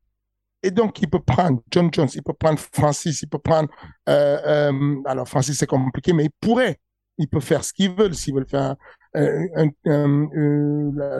[0.63, 3.69] Et donc, il peut prendre John Jones, il peut prendre Francis, il peut prendre...
[4.09, 6.79] Euh, euh, alors, Francis, c'est compliqué, mais il pourrait
[7.17, 8.75] ils peuvent faire ce qu'ils veulent s'ils veulent faire
[9.15, 9.69] un,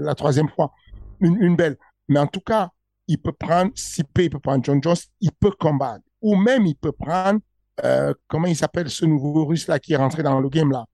[0.02, 0.72] la, troisième fois
[1.20, 1.78] une, une, belle.
[2.08, 2.70] Mais en tout cas,
[3.08, 6.04] il peut prendre Sipé, il peut prendre John Jones, il peut combattre.
[6.22, 7.40] Ou même il peut prendre,
[7.84, 10.86] euh, comment il s'appelle ce nouveau russe là qui est rentré dans le game là?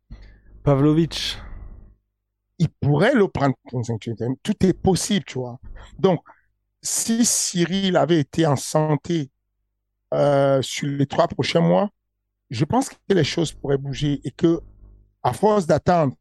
[0.63, 1.37] Pavlovitch.
[2.59, 3.55] Il pourrait le prendre.
[4.43, 5.59] Tout est possible, tu vois.
[5.97, 6.21] Donc,
[6.81, 9.29] si Cyril avait été en santé
[10.13, 11.89] euh, sur les trois prochains mois,
[12.49, 14.59] je pense que les choses pourraient bouger et que
[15.23, 16.15] à force d'attendre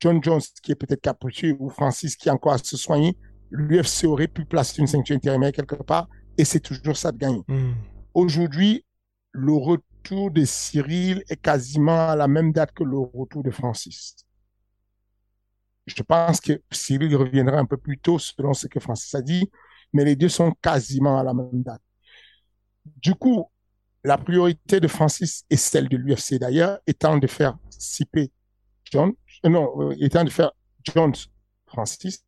[0.00, 3.16] John Jones, qui est peut-être capricieux, ou Francis, qui est encore à se soigner,
[3.50, 6.08] l'UFC aurait pu placer une ceinture intérimaire quelque part
[6.38, 7.42] Et c'est toujours ça de gagner.
[7.48, 7.72] Hmm.
[8.14, 8.84] Aujourd'hui,
[9.32, 14.16] le retour de Cyril est quasiment à la même date que le retour de Francis.
[15.86, 19.50] Je pense que Cyril reviendra un peu plus tôt selon ce que Francis a dit,
[19.92, 21.82] mais les deux sont quasiment à la même date.
[22.84, 23.50] Du coup,
[24.04, 28.30] la priorité de Francis et celle de l'UFC d'ailleurs, étant de faire CP
[28.84, 29.12] John,
[29.44, 31.14] euh, non, euh, étant de faire Jones
[31.66, 32.24] Francis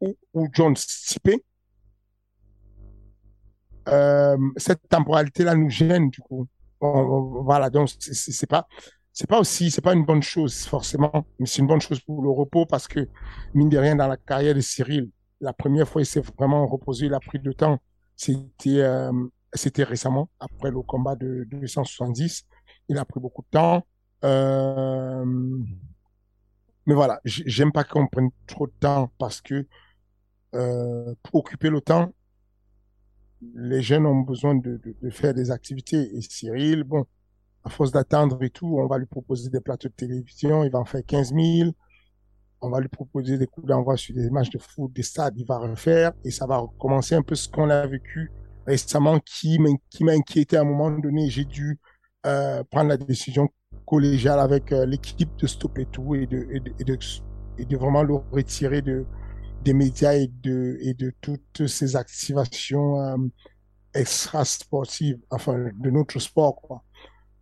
[0.00, 1.44] ou, ou Jones CP,
[3.88, 6.46] euh, cette temporalité-là nous gêne du coup.
[6.80, 8.66] voilà, donc c'est pas
[9.12, 12.22] c'est pas aussi c'est pas une bonne chose forcément, mais c'est une bonne chose pour
[12.22, 13.08] le repos parce que
[13.54, 15.10] mine de rien dans la carrière de Cyril,
[15.40, 17.78] la première fois il s'est vraiment reposé, il a pris de temps.
[18.16, 19.12] C'était euh,
[19.54, 22.44] c'était récemment après le combat de 270,
[22.88, 23.84] il a pris beaucoup de temps.
[24.24, 25.24] Euh,
[26.86, 29.66] mais voilà, j'aime pas qu'on prenne trop de temps parce que
[30.54, 32.12] euh, pour occuper le temps,
[33.54, 36.16] les jeunes ont besoin de, faire des activités.
[36.16, 37.04] Et Cyril, bon,
[37.64, 40.78] à force d'attendre et tout, on va lui proposer des plateaux de télévision, il va
[40.78, 41.70] en faire 15 000.
[42.62, 45.46] On va lui proposer des coups d'envoi sur des matchs de foot, des stades, il
[45.46, 48.30] va refaire et ça va recommencer un peu ce qu'on a vécu
[48.66, 51.30] récemment qui m'a inquiété à un moment donné.
[51.30, 51.78] J'ai dû
[52.26, 53.48] euh, prendre la décision
[53.86, 56.46] collégiale avec euh, l'équipe de stopper tout et de,
[57.58, 59.06] et de vraiment le retirer de,
[59.64, 63.16] des médias et de, et de toutes ces activations euh,
[63.94, 66.82] extra-sportives, enfin, de notre sport.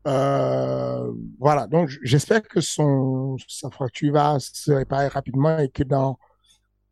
[0.06, 6.18] Euh, voilà, donc j'espère que son, sa fracture va se réparer rapidement et que dans,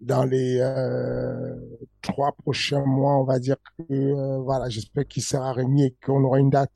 [0.00, 1.54] dans les euh,
[2.02, 6.22] trois prochains mois, on va dire que, euh, voilà, j'espère qu'il sera remis et qu'on
[6.24, 6.72] aura une date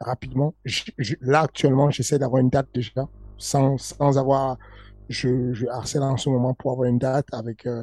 [0.00, 0.54] rapidement.
[1.20, 4.56] Là, actuellement, j'essaie d'avoir une date déjà, sans, sans avoir
[5.08, 7.82] je, je, harcèle en ce moment pour avoir une date avec euh,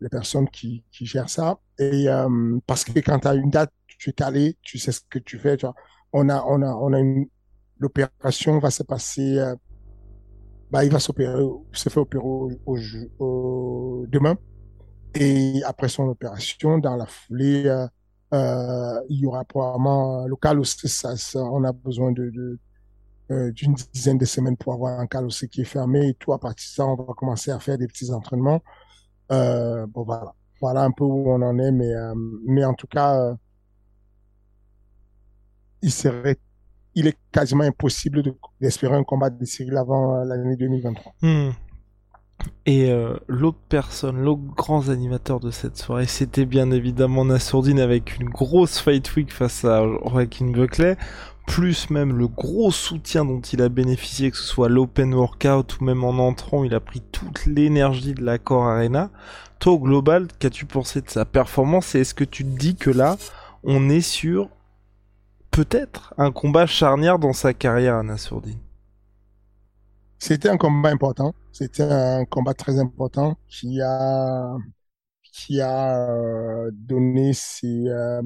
[0.00, 1.58] les personnes qui, qui gèrent ça.
[1.78, 5.00] Et euh, parce que quand tu as une date, tu es calé, tu sais ce
[5.08, 5.56] que tu fais.
[5.56, 5.74] Tu vois.
[6.12, 7.26] On a, on a, on a une
[7.78, 9.38] l'opération va se passer.
[9.38, 9.54] Euh,
[10.70, 12.50] bah, il va s'opérer, se faire opérer au,
[13.18, 14.36] au, demain.
[15.14, 17.86] Et après son opération, dans la foulée, euh,
[18.32, 20.88] euh il y aura probablement le cas aussi.
[20.88, 22.58] Ça, on a besoin de, de
[23.30, 26.34] euh, d'une dizaine de semaines pour avoir un aussi qui est fermé et tout.
[26.34, 28.62] À partir de ça, on va commencer à faire des petits entraînements.
[29.32, 30.34] Euh, bon, voilà.
[30.60, 32.14] Voilà un peu où on en est, mais, euh,
[32.46, 33.34] mais en tout cas,
[35.80, 36.36] il serait,
[36.94, 38.22] il est quasiment impossible
[38.60, 41.14] d'espérer un combat de Cyril avant l'année 2023.
[41.22, 41.50] Hmm.
[42.66, 42.90] Et
[43.26, 48.78] l'autre personne, l'autre grand animateur de cette soirée, c'était bien évidemment Nassourdine avec une grosse
[48.78, 50.96] fight week face à Joaquin Buckley
[51.46, 55.84] plus même le gros soutien dont il a bénéficié, que ce soit l'open workout ou
[55.84, 59.10] même en entrant, il a pris toute l'énergie de l'accord Arena.
[59.58, 62.90] Toi, au global, qu'as-tu pensé de sa performance et est-ce que tu te dis que
[62.90, 63.16] là,
[63.62, 64.48] on est sur
[65.50, 68.58] peut-être un combat charnière dans sa carrière, Anna Sourdine?
[70.18, 71.34] C'était un combat important.
[71.52, 74.56] C'était un combat très important qui a
[75.32, 78.22] qui a euh, donné ses euh,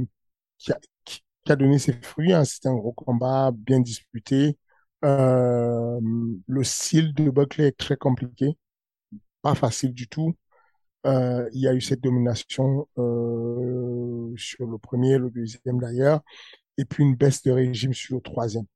[1.53, 2.33] a donné ses fruits.
[2.33, 2.45] Hein.
[2.45, 4.59] C'était un gros combat bien disputé.
[5.05, 6.01] Euh,
[6.47, 8.59] le style de Buckley est très compliqué,
[9.43, 10.37] pas facile du tout.
[11.07, 16.23] Euh, il y a eu cette domination euh, sur le premier, le deuxième d'ailleurs,
[16.79, 18.67] et puis une baisse de régime sur le troisième.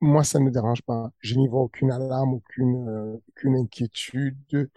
[0.00, 1.10] Moi, ça ne me dérange pas.
[1.20, 4.70] Je n'y vois aucune alarme, aucune, aucune inquiétude.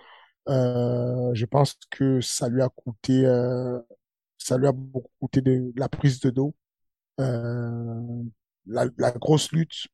[0.49, 3.79] Euh, je pense que ça lui a coûté, euh,
[4.37, 6.55] ça lui a beaucoup coûté de, la prise de dos,
[7.19, 8.23] euh,
[8.67, 9.87] la, la, grosse lutte,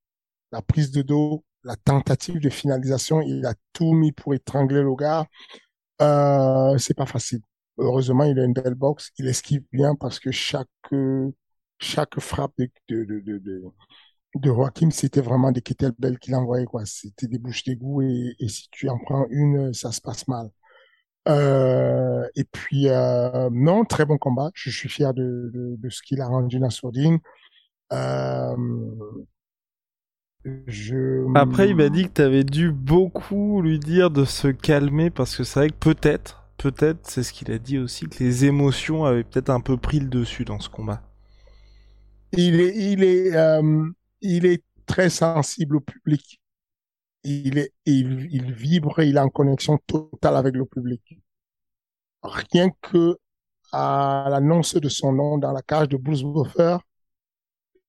[0.52, 3.22] la prise de dos, la tentative de finalisation.
[3.22, 5.26] Il a tout mis pour étrangler le gars.
[6.02, 7.42] Euh, c'est pas facile.
[7.78, 9.12] Heureusement, il a une belle boxe.
[9.20, 10.70] Il esquive bien parce que chaque
[11.80, 13.64] chaque frappe de, de, de, de
[14.36, 16.86] de Joachim, c'était vraiment des kettlebells qu'il envoyait, quoi.
[16.86, 20.50] C'était des bouches d'égout et, et, si tu en prends une, ça se passe mal.
[21.28, 24.52] Euh, et puis, euh, non, très bon combat.
[24.54, 27.20] Je suis fier de, de, de ce qu'il a rendu dans Sourdine.
[27.92, 28.56] Euh,
[30.68, 31.26] je...
[31.36, 35.36] Après, il m'a dit que tu avais dû beaucoup lui dire de se calmer parce
[35.36, 39.04] que c'est vrai que peut-être, peut-être, c'est ce qu'il a dit aussi, que les émotions
[39.04, 41.02] avaient peut-être un peu pris le dessus dans ce combat.
[42.34, 43.90] Il est, il est, euh,
[44.22, 46.42] il est très sensible au public.
[47.24, 51.20] Il, est, il, vibre, il est en connexion totale avec le public.
[52.24, 53.18] Rien que
[53.74, 56.78] à l'annonce de son nom dans la cage de Bruce Buffer,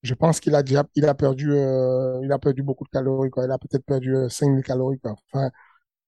[0.02, 3.30] je pense qu'il a déjà, il a perdu, euh, il a perdu beaucoup de calories.
[3.36, 5.14] Il a peut-être perdu 5000 euh, calories, quoi.
[5.32, 5.50] Enfin,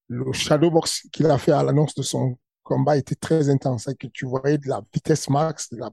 [0.08, 4.58] le shadowbox qu'il a fait à l'annonce de son combat était très intense, tu voyais
[4.58, 5.90] de la vitesse max, de la,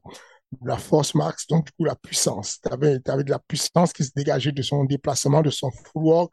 [0.66, 2.60] la force max, donc du coup la puissance.
[2.64, 6.32] Tu avais, de la puissance qui se dégageait de son déplacement, de son footwork.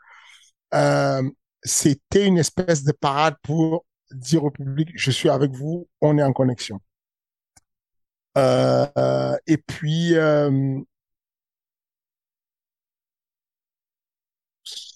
[0.74, 1.22] Euh,
[1.64, 6.22] C'était une espèce de parade pour dire au public, je suis avec vous, on est
[6.22, 6.80] en connexion.
[8.36, 10.80] Euh, et puis, euh,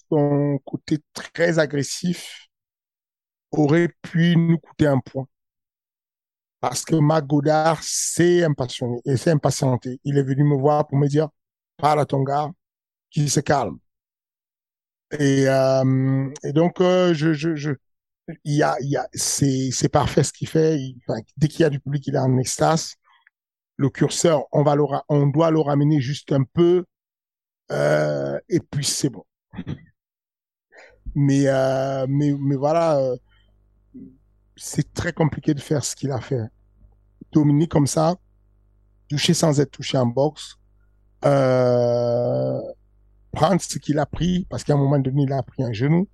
[0.09, 2.49] son côté très agressif
[3.51, 5.27] aurait pu nous coûter un point.
[6.61, 9.99] Parce que Matt Godard s'est impassionné et s'est impatienté.
[10.03, 11.29] Il est venu me voir pour me dire,
[11.77, 12.49] parle à ton gars,
[13.11, 13.77] qu'il se calme.
[15.11, 17.71] Et, euh, et donc, euh, je, je, je,
[18.43, 20.79] il y a, il y a, c'est, c'est parfait ce qu'il fait.
[21.37, 22.95] dès qu'il y a du public, il est en extase.
[23.77, 26.85] Le curseur, on va le, on doit le ramener juste un peu,
[27.71, 29.25] euh, et puis c'est bon.
[31.15, 33.15] Mais, euh, mais, mais voilà, euh,
[34.59, 36.43] c'est très compliqué de faire ce qu'il a fait.
[37.31, 38.15] Dominique comme ça,
[39.09, 40.57] toucher sans être touché en boxe,
[41.25, 42.59] euh,
[43.31, 46.07] prendre ce qu'il a pris, parce qu'à un moment donné, il a pris un genou.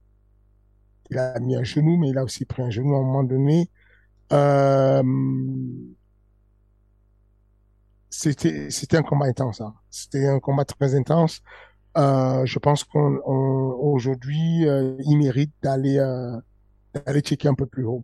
[1.10, 3.24] Il a mis un genou, mais il a aussi pris un genou à un moment
[3.24, 3.70] donné.
[4.34, 5.04] Euh,
[8.10, 9.62] c'était, c'était un combat intense.
[9.62, 9.76] Hein.
[9.90, 11.42] C'était un combat très intense.
[11.98, 16.38] Euh, je pense qu'on aujourd'hui, euh, il mérite d'aller euh,
[16.94, 18.04] d'aller checker un peu plus haut.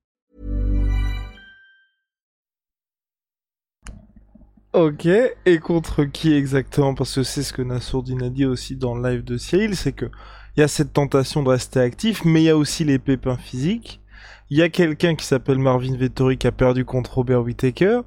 [4.73, 5.05] OK,
[5.45, 6.93] et contre qui exactement?
[6.93, 9.91] Parce que c'est ce que Nassourdine a dit aussi dans le live de Cyril, c'est
[9.91, 10.05] que
[10.55, 13.37] il y a cette tentation de rester actif, mais il y a aussi les pépins
[13.37, 14.01] physiques.
[14.49, 18.01] Il y a quelqu'un qui s'appelle Marvin Vettori qui a perdu contre Robert Whittaker.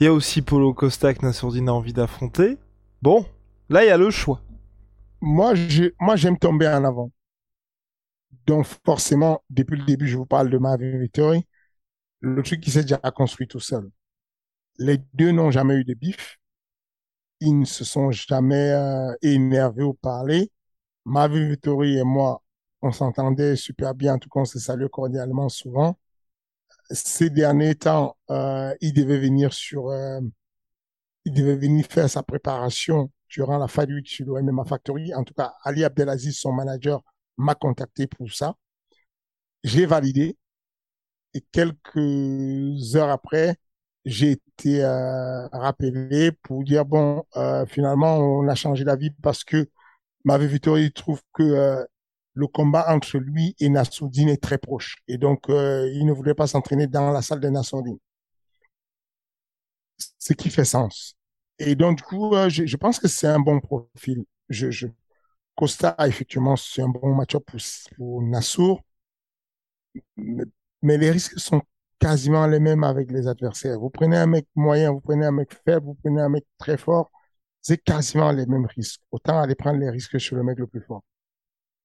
[0.00, 2.58] Il y a aussi Polo Costa que Nassourdine a envie d'affronter.
[3.02, 3.24] Bon,
[3.68, 4.40] là il y a le choix.
[5.22, 5.54] Moi,
[5.98, 7.10] moi j'aime tomber en avant.
[8.46, 11.46] Donc forcément, depuis le début, je vous parle de Marvin Vettori.
[12.20, 13.90] Le truc qui s'est déjà construit tout seul.
[14.80, 16.38] Les deux n'ont jamais eu de bif.
[17.40, 20.50] Ils ne se sont jamais euh, énervés ou parlé.
[21.04, 22.42] Marvin Vettori et moi,
[22.82, 25.98] on s'entendait super bien, en tout cas on se saluait cordialement souvent.
[26.90, 30.20] Ces derniers temps, euh, il devait venir sur, euh,
[31.24, 35.14] il devait venir faire sa préparation durant la Fight Week sur l'OMMA Factory.
[35.14, 37.02] En tout cas, Ali Abdelaziz, son manager,
[37.38, 38.54] m'a contacté pour ça.
[39.64, 40.36] J'ai validé
[41.34, 43.56] et quelques heures après,
[44.04, 49.68] j'ai été euh, rappelé pour dire bon, euh, finalement, on a changé d'avis parce que
[50.24, 51.84] Mavé Vittori trouve que euh,
[52.34, 54.98] le combat entre lui et Nassoudine est très proche.
[55.08, 57.98] Et donc, euh, il ne voulait pas s'entraîner dans la salle de Nassoudine.
[60.18, 61.16] Ce qui fait sens.
[61.58, 64.24] Et donc, du coup, euh, je, je, pense que c'est un bon profil.
[64.48, 64.86] Je, je...
[65.56, 67.60] Costa, effectivement, c'est un bon match-up pour,
[67.96, 68.82] pour Nassour.
[70.16, 70.44] Mais,
[70.82, 71.62] mais, les risques sont
[72.00, 73.78] quasiment les mêmes avec les adversaires.
[73.78, 76.76] Vous prenez un mec moyen, vous prenez un mec faible, vous prenez un mec très
[76.76, 77.10] fort.
[77.60, 79.02] C'est quasiment les mêmes risques.
[79.12, 81.04] Autant aller prendre les risques sur le mec le plus fort.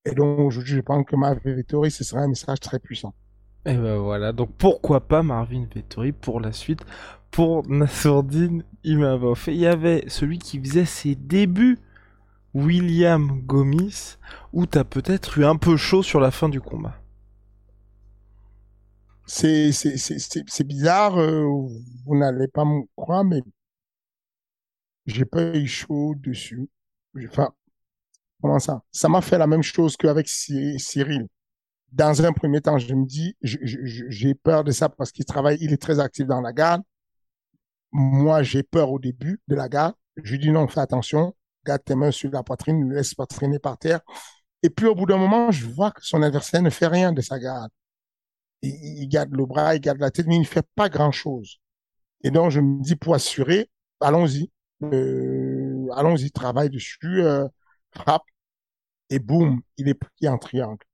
[0.06, 3.14] Et donc aujourd'hui, je pense que Marvin Vettori, ce serait un message très puissant.
[3.66, 6.86] Et ben voilà, donc pourquoi pas Marvin Vettori pour la suite
[7.32, 9.44] pour Nassourdine Imavov.
[9.48, 11.80] Et il y avait celui qui faisait ses débuts,
[12.54, 14.18] William Gomis,
[14.54, 16.96] où t'as peut-être eu un peu chaud sur la fin du combat.
[19.28, 21.44] C'est bizarre, euh,
[22.06, 23.42] vous n'allez pas me croire, mais
[25.06, 26.70] j'ai pas eu chaud dessus.
[27.26, 27.54] Enfin,
[28.42, 28.84] comment ça?
[28.92, 31.28] Ça m'a fait la même chose qu'avec Cyril.
[31.92, 35.74] Dans un premier temps, je me dis, j'ai peur de ça parce qu'il travaille, il
[35.74, 36.84] est très actif dans la garde.
[37.92, 39.96] Moi, j'ai peur au début de la garde.
[40.22, 43.26] Je lui dis non, fais attention, garde tes mains sur la poitrine, ne laisse pas
[43.26, 44.02] traîner par terre.
[44.64, 47.22] Et puis au bout d'un moment, je vois que son adversaire ne fait rien de
[47.22, 47.72] sa garde.
[48.66, 51.60] Il, garde le bras, il garde la tête, mais il ne fait pas grand-chose.
[52.24, 53.70] Et donc, je me dis, pour assurer,
[54.02, 54.52] allons-y.
[54.84, 57.48] Euh, allons-y, travaille dessus, euh,
[57.92, 58.24] frappe.
[59.10, 60.86] Et boum, il est pris en triangle.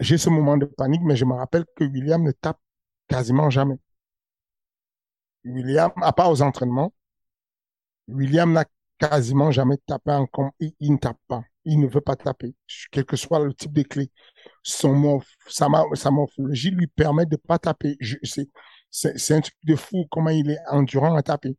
[0.00, 2.58] J'ai ce moment de panique, mais je me rappelle que William ne tape
[3.08, 3.78] quasiment jamais.
[5.44, 6.92] William, à part aux entraînements,
[8.08, 8.64] William n'a
[9.08, 10.52] quasiment jamais taper un combat.
[10.60, 11.42] Il, ne tape pas.
[11.64, 12.54] Il ne veut pas taper.
[12.90, 14.10] Quel que soit le type de clé.
[14.62, 17.96] Son morph, sa, sa morphologie lui permet de pas taper.
[18.90, 21.56] C'est un truc de fou comment il est endurant à taper.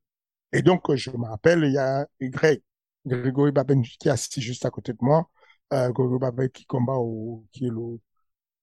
[0.54, 2.62] Et donc, je me rappelle, il y a Greg,
[3.06, 5.30] Grégory Baben qui est assis juste à côté de moi.
[5.74, 8.00] Euh, Grégory Baben qui combat au, qui est le,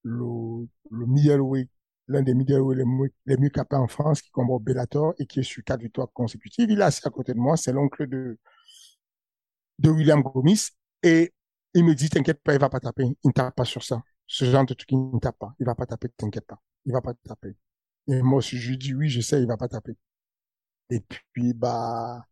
[0.05, 1.71] le, le middleweight
[2.09, 2.85] l'un des middleweight les,
[3.27, 6.09] les mieux capés en France, qui combat au Bellator et qui est sur quatre victoires
[6.13, 6.71] consécutives.
[6.71, 8.39] Il est assis à côté de moi, c'est l'oncle de,
[9.81, 10.71] de William Gomis,
[11.03, 11.33] et
[11.75, 14.03] il me dit, t'inquiète pas, il va pas taper, il ne tape pas sur ça.
[14.27, 16.93] Ce genre de truc, il ne tape pas, il va pas taper, t'inquiète pas, il
[16.93, 17.57] va pas taper.
[18.09, 19.97] Et moi, si je lui dis oui, je sais, il va pas taper.
[20.91, 22.27] Et puis, bah,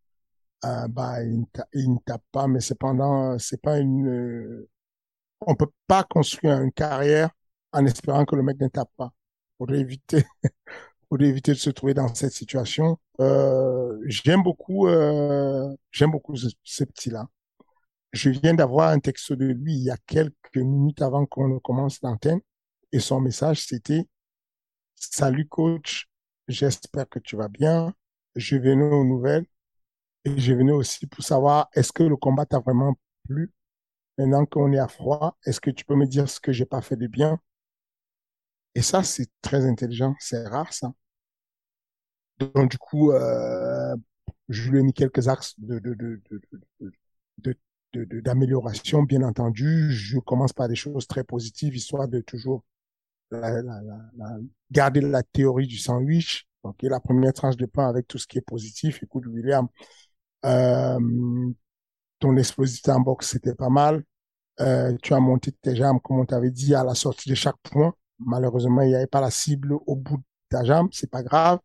[0.64, 1.46] euh, bah, il,
[1.92, 4.68] ne tape pas, mais cependant, c'est pas une, euh,
[5.40, 7.30] on peut pas construire une carrière
[7.72, 9.12] en espérant que le mec ne tape pas
[9.58, 10.24] pour éviter,
[11.08, 12.98] pour éviter de se trouver dans cette situation.
[13.20, 17.28] Euh, j'aime beaucoup, euh, j'aime beaucoup ce, ce petit-là.
[18.12, 22.00] Je viens d'avoir un texte de lui il y a quelques minutes avant qu'on commence
[22.02, 22.40] l'antenne
[22.92, 24.06] et son message c'était
[24.96, 26.08] Salut coach,
[26.48, 27.94] j'espère que tu vas bien.
[28.34, 29.46] Je venais aux nouvelles
[30.24, 32.98] et je venais aussi pour savoir est-ce que le combat t'a vraiment
[33.28, 33.52] plu?
[34.18, 36.82] Maintenant qu'on est à froid, est-ce que tu peux me dire ce que j'ai pas
[36.82, 37.40] fait de bien
[38.74, 40.14] et ça, c'est très intelligent.
[40.20, 40.92] C'est rare, ça.
[42.38, 43.96] Donc, du coup, euh,
[44.48, 45.80] je lui ai mis quelques axes de,
[47.94, 49.90] d'amélioration, bien entendu.
[49.92, 52.64] Je commence par des choses très positives, histoire de toujours
[54.70, 56.46] garder la théorie du sandwich.
[56.82, 59.02] La première tranche de pain avec tout ce qui est positif.
[59.02, 59.68] Écoute, William,
[60.44, 60.98] euh,
[62.18, 64.02] ton explosivité en boxe, c'était pas mal.
[64.60, 67.56] Euh, tu as monté tes jambes, comme on t'avait dit, à la sortie de chaque
[67.62, 67.94] point.
[68.18, 71.60] Malheureusement, il n'y avait pas la cible au bout de ta jambe, c'est pas grave.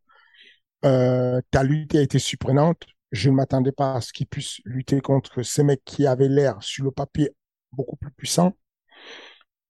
[0.86, 2.84] Euh, ta lutte a été surprenante.
[3.14, 6.62] Je ne m'attendais pas à ce qu'il puisse lutter contre ces mecs qui avaient l'air
[6.62, 7.32] sur le papier
[7.72, 8.58] beaucoup plus puissants.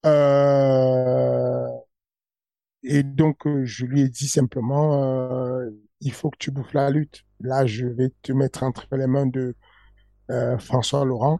[0.05, 1.67] Euh,
[2.83, 5.69] et donc, euh, je lui ai dit simplement, euh,
[6.01, 7.23] il faut que tu bouffes la lutte.
[7.39, 9.55] Là, je vais te mettre entre les mains de
[10.31, 11.39] euh, François Laurent,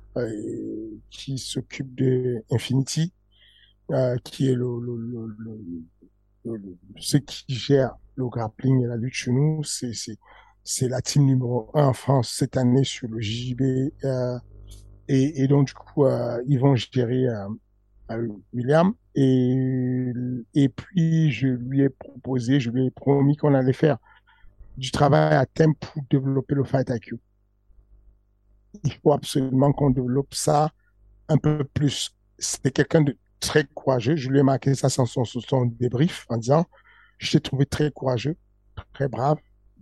[1.10, 3.14] qui s'occupe de Infinity.
[4.24, 4.95] Qui est le, le,
[5.38, 5.62] le,
[6.45, 9.64] le, ce qui gère le grappling et la lutte chez nous.
[9.64, 10.18] C'est, c'est,
[10.64, 13.61] c'est la team numéro un en France cette année sur le JB.
[14.03, 14.39] Euh,
[15.07, 18.93] et, et, donc, du coup, euh, ils vont gérer euh, William.
[19.16, 20.11] Et,
[20.53, 23.97] et puis, je lui ai proposé, je lui ai promis qu'on allait faire
[24.78, 27.20] du travail à thème pour développer le Fight IQ.
[28.84, 30.72] Il faut absolument qu'on développe ça
[31.28, 32.16] un peu plus.
[32.39, 34.16] C'est quelqu'un de très courageux.
[34.16, 36.66] Je lui ai marqué ça sans son, son débrief en disant,
[37.20, 38.36] je t'ai trouvé très courageux,
[38.93, 39.38] très brave,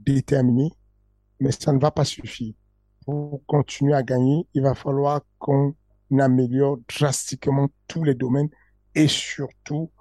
[0.06, 0.72] déterminé,
[1.40, 2.54] mais ça ne va pas suffire.
[3.06, 5.76] Pour continuer à gagner, il va falloir qu'on
[6.20, 8.50] améliore drastiquement tous les domaines
[8.94, 9.92] et surtout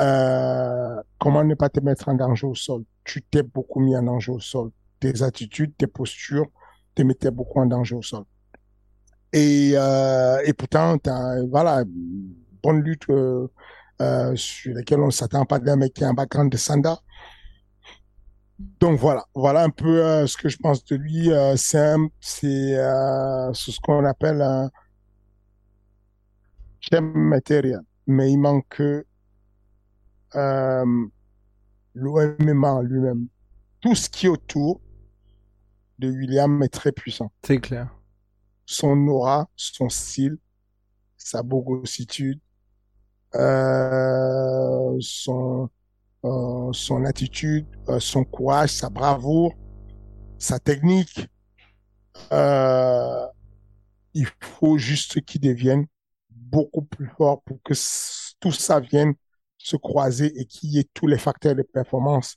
[0.00, 2.84] euh, comment ne pas te mettre en danger au sol.
[3.04, 4.70] Tu t'es beaucoup mis en danger au sol.
[5.00, 6.46] Tes attitudes, tes postures
[6.94, 8.24] te mettaient beaucoup en danger au sol.
[9.32, 10.96] Et, euh, pourtant,
[11.50, 11.84] voilà,
[12.62, 13.48] bonne lutte euh,
[14.36, 16.98] sur lesquelles on ne s'attend pas d'un mec qui a un background de Sanda.
[18.58, 21.30] Donc voilà, voilà un peu euh, ce que je pense de lui.
[21.56, 22.76] c'est c'est
[23.70, 24.70] ce qu'on appelle un
[26.80, 28.82] gem matériel, mais il manque
[30.36, 31.06] euh,
[31.94, 33.28] l'OMMA lui-même.
[33.80, 34.80] Tout ce qui est autour
[35.98, 37.30] de William est très puissant.
[37.44, 37.94] C'est clair.
[38.66, 40.38] Son aura, son style,
[41.16, 42.40] sa bogossitude,
[43.34, 45.68] euh, son,
[46.24, 49.52] euh, son attitude, euh, son courage, sa bravoure,
[50.38, 51.28] sa technique.
[52.32, 53.26] Euh,
[54.14, 55.86] il faut juste qu'il devienne
[56.30, 57.74] beaucoup plus fort pour que
[58.40, 59.14] tout ça vienne
[59.58, 62.36] se croiser et qu'il y ait tous les facteurs de performance.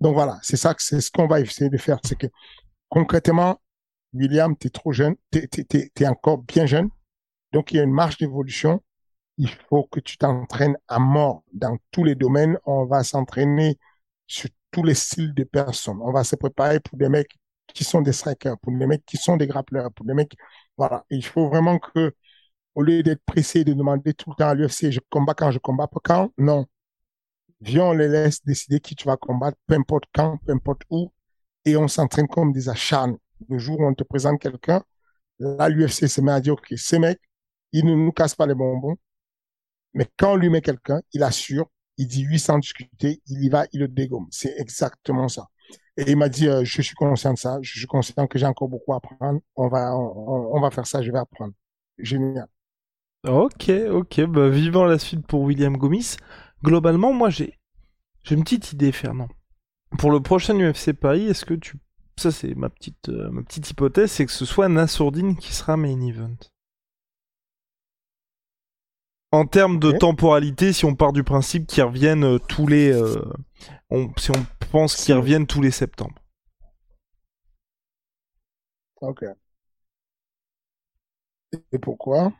[0.00, 2.28] Donc voilà, c'est ça que c'est ce qu'on va essayer de faire, c'est que
[2.88, 3.60] concrètement,
[4.14, 6.88] William, tu es trop jeune, tu es, es, encore bien jeune,
[7.52, 8.82] donc il y a une marge d'évolution
[9.38, 12.58] il faut que tu t'entraînes à mort dans tous les domaines.
[12.66, 13.78] On va s'entraîner
[14.26, 16.00] sur tous les styles de personnes.
[16.02, 17.36] On va se préparer pour des mecs
[17.74, 20.36] qui sont des strikers, pour des mecs qui sont des grappleurs, pour des mecs,
[20.76, 21.04] voilà.
[21.10, 22.14] il faut vraiment que,
[22.74, 25.58] au lieu d'être pressé de demander tout le temps à l'UFC, je combats quand, je
[25.58, 26.66] combats pas quand, non.
[27.60, 31.12] Viens, on les laisse décider qui tu vas combattre, peu importe quand, peu importe où,
[31.64, 33.18] et on s'entraîne comme des acharnes.
[33.48, 34.82] Le jour où on te présente quelqu'un,
[35.38, 37.20] là, l'UFC se met à dire, OK, ces mecs,
[37.72, 38.96] ils ne nous cassent pas les bonbons,
[39.94, 41.66] mais quand on lui met quelqu'un, il assure,
[41.96, 44.26] il dit 800 discuter, il y va, il le dégomme.
[44.30, 45.48] C'est exactement ça.
[45.96, 48.46] Et il m'a dit, euh, je suis conscient de ça, je suis conscient que j'ai
[48.46, 49.40] encore beaucoup à apprendre.
[49.56, 51.52] On va, faire ça, je vais apprendre.
[51.98, 52.46] Génial.
[53.26, 56.16] Ok, ok, bah vivant la suite pour William Gomis.
[56.62, 57.58] Globalement, moi j'ai
[58.22, 59.28] j'ai une petite idée, Fernand.
[59.98, 61.78] Pour le prochain UFC Paris, est-ce que tu
[62.16, 65.76] ça c'est ma petite euh, ma petite hypothèse, c'est que ce soit Nassourdine qui sera
[65.76, 66.36] main event.
[69.32, 73.22] En termes de temporalité, si on part du principe qu'ils reviennent euh, tous les, euh,
[73.90, 76.14] on, si on pense qu'ils reviennent tous les septembre.
[79.00, 79.22] Ok.
[81.72, 82.32] Et pourquoi?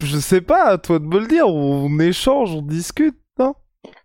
[0.00, 1.48] Je sais pas, à toi de me le dire.
[1.48, 3.54] On, échange, on discute, non?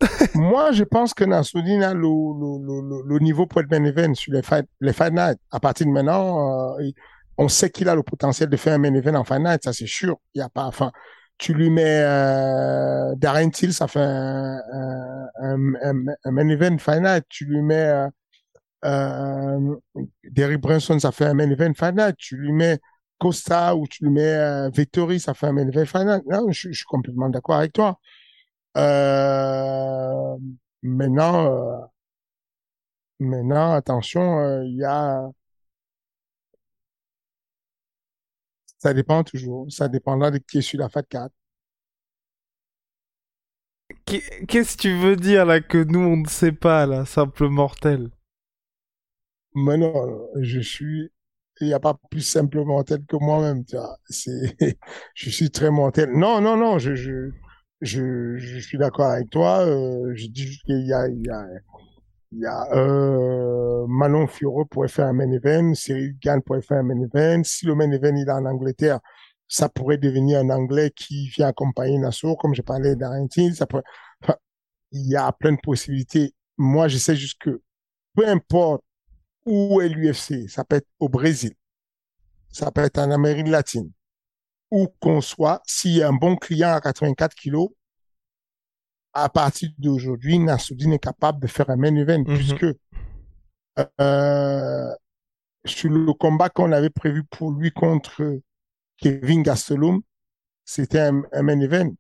[0.36, 3.84] Moi, je pense que Nassoudine a le, le, le, le- le niveau pour être main
[3.84, 5.38] event sur les fight, les fight night.
[5.52, 6.92] À partir de maintenant, euh,
[7.38, 9.74] on sait qu'il a le potentiel de faire un main event en fight night, ça
[9.74, 10.18] c'est sûr.
[10.36, 10.92] Il y a pas, enfin,
[11.38, 14.60] tu lui mets euh, Darren Till, ça fait un,
[15.42, 17.26] un, un, un- main event night.
[17.30, 18.10] Tu lui mets euh,
[18.86, 22.16] euh, Brunson, ça fait un main event night.
[22.18, 22.80] Tu lui mets
[23.20, 26.24] Costa ou tu lui mets euh, Vettori, ça fait un main event night.
[26.28, 28.00] Non, je, je suis complètement d'accord avec toi.
[28.78, 30.38] Euh,
[30.84, 31.82] maintenant, euh,
[33.20, 35.28] maintenant, attention, il y a,
[38.84, 41.34] ça dépend toujours, ça dépendra de qui est sur la FAT 4.
[44.06, 47.50] Qu'est- Qu'est-ce que tu veux dire là que nous on ne sait pas là, simple
[47.50, 48.12] mortel?
[49.56, 51.12] Mais non, je suis,
[51.62, 53.98] il n'y a pas plus simple mortel que moi-même, tu vois.
[55.16, 56.12] Je suis très mortel.
[56.12, 57.30] Non, non, non, je, je,
[57.82, 59.66] je, je suis d'accord avec toi.
[59.66, 61.46] Euh, je dis juste qu'il y a, il y a,
[62.36, 64.28] il y a euh, Manon
[64.70, 67.44] pourrait faire un main event, Cyril Gann pourrait faire un main event.
[67.44, 69.00] Si le main event il est en Angleterre,
[69.48, 73.54] ça pourrait devenir un Anglais qui vient accompagner Nassau, comme je parlais d'Argentine.
[73.54, 73.84] Ça pourrait...
[74.24, 74.36] enfin,
[74.92, 76.34] il y a plein de possibilités.
[76.58, 77.62] Moi, je sais juste que
[78.16, 78.84] peu importe
[79.46, 81.54] où est l'UFC, ça peut être au Brésil,
[82.50, 83.92] ça peut être en Amérique latine,
[84.72, 87.70] où qu'on soit, s'il y a un bon client à 84 kilos,
[89.14, 92.36] à partir d'aujourd'hui, Nassoudine est capable de faire un main event, Mhm.
[92.36, 92.66] puisque
[94.02, 94.94] euh,
[95.66, 98.40] sur le combat qu'on avait prévu pour lui contre
[98.98, 100.02] Kevin Gastelum,
[100.66, 101.92] c'était un, un main event.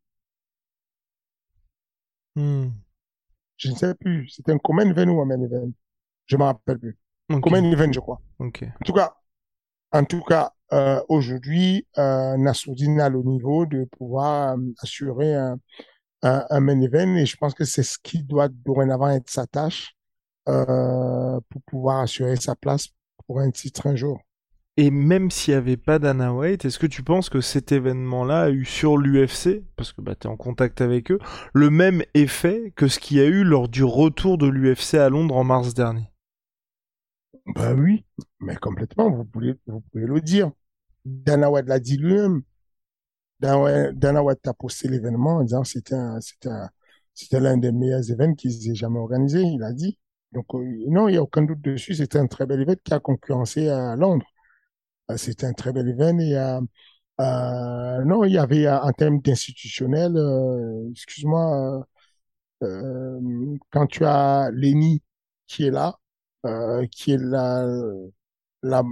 [2.35, 2.67] Hmm,
[3.57, 5.71] Je ne sais plus, c'était un common event ou un main event?
[6.27, 6.97] Je me rappelle plus.
[7.29, 8.21] ok, Common event, je crois.
[8.81, 9.15] En tout cas,
[9.93, 15.59] en tout cas, euh, aujourd'hui, euh, Nassoudine a le niveau de pouvoir euh, assurer un,
[16.23, 19.45] un, un main event et je pense que c'est ce qui doit dorénavant être sa
[19.45, 19.95] tâche
[20.49, 22.87] euh, pour pouvoir assurer sa place
[23.27, 24.19] pour un titre un jour.
[24.75, 28.43] Et même s'il n'y avait pas Dana White, est-ce que tu penses que cet événement-là
[28.43, 31.19] a eu sur l'UFC, parce que bah, tu es en contact avec eux,
[31.53, 35.09] le même effet que ce qu'il y a eu lors du retour de l'UFC à
[35.09, 36.09] Londres en mars dernier
[37.55, 38.03] Ben oui,
[38.39, 40.51] mais complètement, vous pouvez, vous pouvez le dire.
[41.05, 42.41] Dana White l'a dit lui-même.
[43.39, 46.49] Dana White- a posté l'événement en disant c'était c'était
[47.13, 49.99] c'était l'un des meilleurs événements qu'ils aient jamais organisé, il a dit.
[50.31, 50.59] Donc, euh,
[50.89, 53.69] non, il n'y a aucun doute dessus, c'était un très bel événement qui a concurrencé
[53.69, 54.25] à Londres.
[55.11, 56.61] Euh, C'était un très bel événement et, euh,
[57.21, 61.87] euh, non, il y avait, en termes d'institutionnel, euh, excuse-moi,
[62.63, 63.19] euh,
[63.71, 65.03] quand tu as Lenny
[65.47, 65.97] qui est là,
[66.91, 67.65] qui est la,
[68.63, 68.83] la,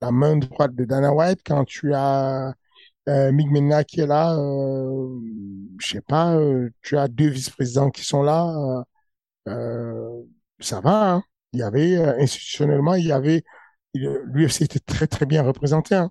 [0.00, 2.54] la main droite de Dana White, quand tu as
[3.08, 5.18] euh, Mena qui est là, euh,
[5.78, 8.84] je sais pas, euh, tu as deux vice-présidents qui sont là,
[9.48, 10.22] euh, euh,
[10.60, 11.22] ça va, hein.
[11.52, 13.44] Il y avait, euh, institutionnellement, il y avait,
[13.94, 16.10] l'UFC était très très bien représenté, hein.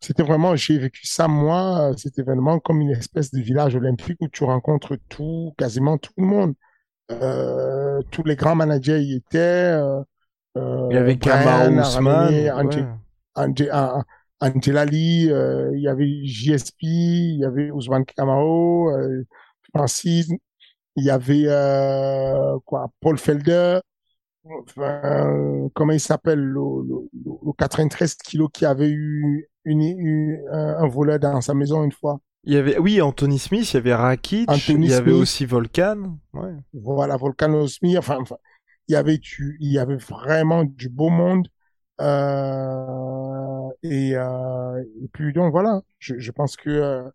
[0.00, 4.16] C'était vraiment, j'ai vécu ça, moi, euh, cet événement, comme une espèce de village olympique
[4.20, 6.54] où tu rencontres tout, quasiment tout le monde.
[7.12, 9.78] Euh, tous les grands managers y étaient.
[10.56, 12.86] Il y avait Brian Kamaru a ramené Usman, Ange- ouais.
[13.36, 14.04] Ange- ah, ah,
[14.40, 19.24] Angela Lee, euh, il y avait JSP, il y avait Ousmane Camaro, euh,
[19.74, 20.28] Francis,
[20.96, 23.80] il y avait euh, quoi, Paul Felder,
[24.44, 30.40] enfin, comment il s'appelle, le, le, le, le 93 kilos qui avait eu une, une-
[30.50, 32.20] un, voleur dans sa maison une fois.
[32.44, 35.22] Il y avait, oui, Anthony Smith, il y avait Rakic, Anthony il y avait Smith.
[35.22, 36.18] aussi Volkan.
[36.32, 36.54] Ouais.
[36.72, 38.36] Voilà, Volcano Smith, enfin, enfin,
[38.88, 39.20] il y avait
[39.60, 41.46] il y avait vraiment du beau monde.
[42.00, 47.10] Euh, et, euh, et puis donc voilà, je, je pense que euh,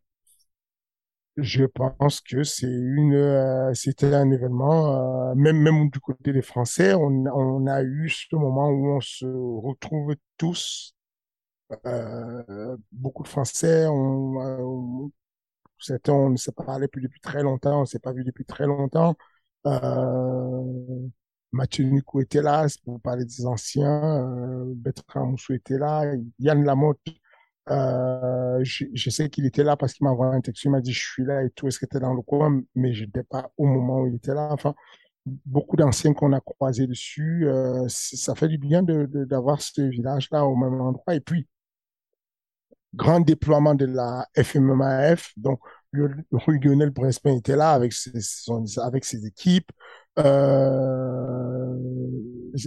[1.38, 6.42] je pense que c'est une euh, c'était un événement euh, même même du côté des
[6.42, 10.94] Français, on, on a eu ce moment où on se retrouve tous
[11.88, 15.12] euh, beaucoup de Français, on, on-
[15.80, 18.66] certains on ne s'est pas parlé depuis très longtemps, on s'est pas vu depuis très
[18.68, 19.18] longtemps.
[21.56, 24.04] Mathieu Nico était là, pour parler des anciens.
[24.04, 26.04] Euh, Bertrand Moussou était là.
[26.40, 27.00] Yann Lamotte,
[27.70, 30.66] euh, je, sais qu'il était là parce qu'il m'a envoyé un texte.
[30.66, 31.68] Il m'a dit, je suis là et tout.
[31.68, 32.62] Est-ce que tu dans le coin?
[32.76, 34.50] Mais je n'étais pas au moment où il était là.
[34.52, 34.76] Enfin,
[35.26, 37.48] beaucoup d'anciens qu'on a croisés dessus.
[37.48, 41.16] Euh, ça fait du bien d'avoir de, ce village-là au même endroit.
[41.16, 41.48] Et puis,
[42.94, 45.32] grand déploiement de la FMMAF.
[45.38, 45.60] Donc,
[45.92, 46.12] le,
[46.48, 48.12] Lionel Brespin était là avec ses,
[48.82, 49.72] avec ses équipes,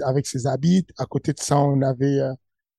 [0.03, 0.87] avec ses habits.
[0.99, 2.33] À côté de ça, on avait euh,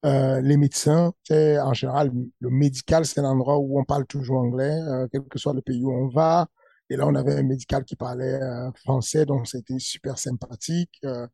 [0.05, 1.13] euh les médecins.
[1.31, 5.53] En général, le médical, c'est l'endroit où on parle toujours anglais, euh, quel que soit
[5.53, 6.47] le pays où on va.
[6.89, 10.99] Et là, on avait un médical qui parlait euh, français, donc c'était super sympathique.
[11.05, 11.27] Euh,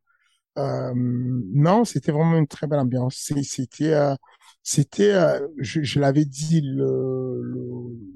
[0.57, 3.15] euh, non, c'était vraiment une très belle ambiance.
[3.43, 4.15] C'était, euh,
[4.63, 7.61] c'était, euh, je, je l'avais dit le, le,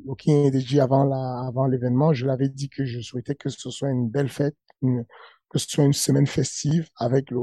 [0.05, 4.09] le avant la, avant l'événement, je l'avais dit que je souhaitais que ce soit une
[4.09, 7.39] belle fête, que ce soit une semaine festive avec le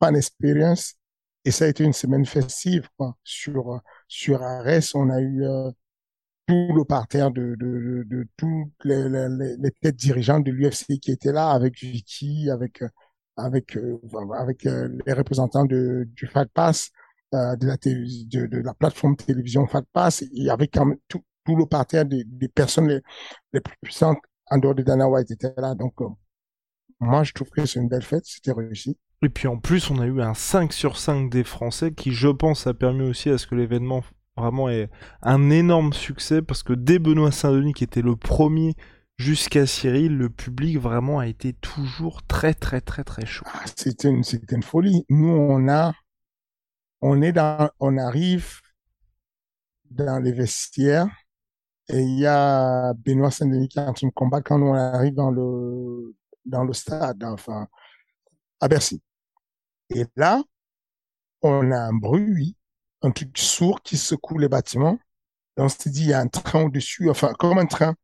[0.00, 0.94] Fan Experience.
[1.44, 3.16] Et ça a été une semaine festive, quoi.
[3.22, 5.44] Sur, sur Arès, on a eu,
[6.46, 10.98] tout le parterre de, de, de, de toutes les, les, les, têtes dirigeantes de l'UFC
[11.00, 12.82] qui étaient là, avec Vicky, avec
[13.36, 13.98] avec euh,
[14.34, 16.90] avec euh, les représentants de, du FATPASS,
[17.34, 20.78] euh, de la de, de, la plateforme télévision FATPASS, et avec
[21.08, 23.00] tout, tout le parterre des, des personnes les,
[23.52, 24.18] les, plus puissantes
[24.50, 25.74] en dehors de Dana White étaient là.
[25.74, 25.94] Donc
[27.00, 28.96] moi, je trouve que c'est une belle fête, c'était réussi.
[29.22, 32.28] Et puis en plus, on a eu un 5 sur 5 des Français qui, je
[32.28, 34.02] pense, a permis aussi à ce que l'événement
[34.36, 34.90] vraiment est
[35.22, 38.74] un énorme succès parce que dès Benoît Saint-Denis qui était le premier
[39.16, 43.46] jusqu'à Cyril, le public vraiment a été toujours très très très très chaud.
[43.52, 45.04] Ah, c'était une, une folie.
[45.08, 45.94] Nous on a,
[47.00, 48.60] on est dans, on arrive
[49.90, 51.08] dans les vestiaires
[51.88, 55.14] et il y a Benoît Saint-Denis qui est en train de combattre quand on arrive
[55.14, 56.14] dans le
[56.46, 57.68] dans le stade, enfin
[58.60, 59.02] à Bercy.
[59.90, 60.42] Et là,
[61.42, 62.56] on a un bruit
[63.02, 64.98] un truc sourd qui secoue les bâtiments.
[65.56, 67.94] Et on s'est dit, il y a un train au-dessus, enfin, comme un train,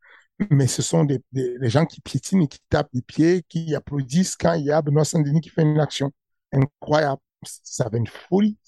[0.51, 1.23] mais ce sont des,
[1.63, 5.05] gens qui piétinent et qui tapent des pieds, qui applaudissent quand il y a Benoît
[5.05, 6.13] Saint-Denis qui fait une action.
[6.53, 7.21] Incroyable.
[7.45, 8.59] Ça avait une folie.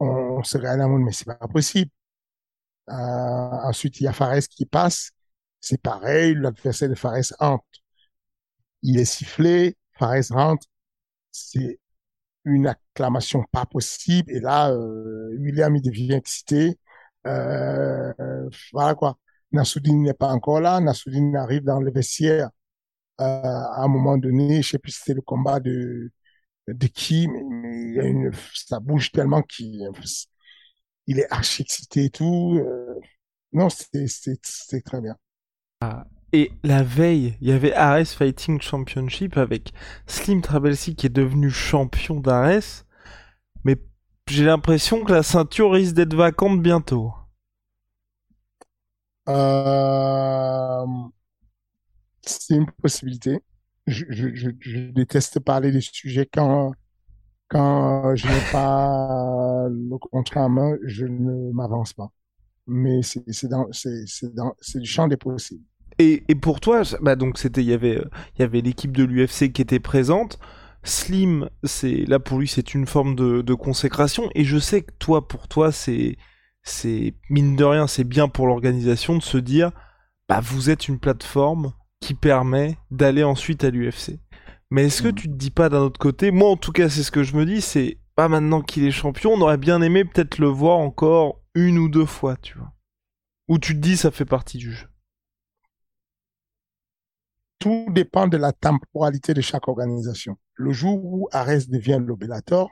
[0.00, 1.90] on, se regarde à mais c'est pas possible.
[2.90, 5.10] Euh, ensuite, il y a Fares qui passe.
[5.60, 7.64] C'est pareil, l'adversaire de Fares entre.
[8.84, 10.66] Il est sifflé, Fares rentre.
[11.32, 11.80] C'est
[12.44, 14.32] une acclamation pas possible.
[14.32, 16.78] Et là, euh, William, il devient excité.
[17.26, 18.12] Euh,
[18.72, 19.18] voilà quoi.
[19.52, 20.80] Nassoudine n'est pas encore là.
[20.80, 22.50] Nassoudine arrive dans le vestiaire
[23.20, 24.62] euh, à un moment donné.
[24.62, 26.10] Je sais plus si c'était le combat de
[26.68, 29.86] de qui, mais, il a une, ça bouge tellement qu'il
[31.06, 32.58] il est archi excité et tout.
[32.58, 33.00] Euh,
[33.52, 35.16] non, c'est très bien.
[35.80, 36.04] Ah,
[36.34, 39.72] et la veille, il y avait Ares Fighting Championship avec
[40.08, 42.84] Slim Trabelsi qui est devenu champion d'Ares.
[43.62, 43.76] Mais
[44.28, 47.12] j'ai l'impression que la ceinture risque d'être vacante bientôt.
[49.28, 50.84] Euh...
[52.22, 53.38] C'est une possibilité.
[53.86, 56.72] Je, déteste parler des sujets quand,
[57.46, 62.10] quand je n'ai pas le contrat en main, je ne m'avance pas.
[62.66, 63.24] Mais c'est
[64.80, 65.64] du champ des possibles.
[65.98, 68.00] Et, et pour toi, bah donc c'était, il y avait,
[68.36, 70.38] il y avait l'équipe de l'UFC qui était présente.
[70.82, 74.28] Slim, c'est là pour lui, c'est une forme de, de, consécration.
[74.34, 76.18] Et je sais que toi, pour toi, c'est,
[76.62, 79.70] c'est mine de rien, c'est bien pour l'organisation de se dire,
[80.28, 84.18] bah vous êtes une plateforme qui permet d'aller ensuite à l'UFC.
[84.70, 85.14] Mais est-ce que mmh.
[85.14, 87.36] tu te dis pas d'un autre côté, moi en tout cas c'est ce que je
[87.36, 90.78] me dis, c'est pas maintenant qu'il est champion, on aurait bien aimé peut-être le voir
[90.78, 92.72] encore une ou deux fois, tu vois.
[93.48, 94.86] Ou tu te dis ça fait partie du jeu?
[97.64, 100.36] Tout dépend de la temporalité de chaque organisation.
[100.52, 102.68] Le jour où Ares devient l'obélator,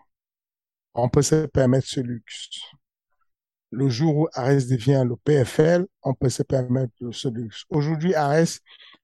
[0.93, 2.61] on peut se permettre ce luxe.
[3.71, 7.65] Le jour où Ares devient le PFL, on peut se permettre ce luxe.
[7.71, 8.59] Aujourd'hui, Ares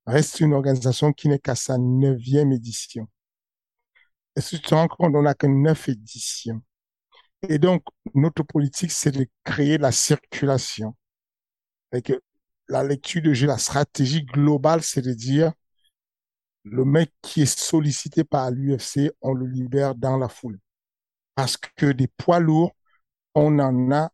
[0.04, 3.08] reste une organisation qui n'est qu'à sa neuvième édition.
[4.36, 6.60] Et si tu te rends compte, on n'a que neuf éditions.
[7.48, 7.82] Et donc,
[8.14, 10.94] notre politique, c'est de créer la circulation.
[11.94, 12.20] Et que
[12.68, 15.54] la lecture de jeu, la stratégie globale, c'est de dire,
[16.70, 20.58] le mec qui est sollicité par l'UFC, on le libère dans la foule.
[21.34, 22.72] Parce que des poids lourds,
[23.34, 24.10] on en a,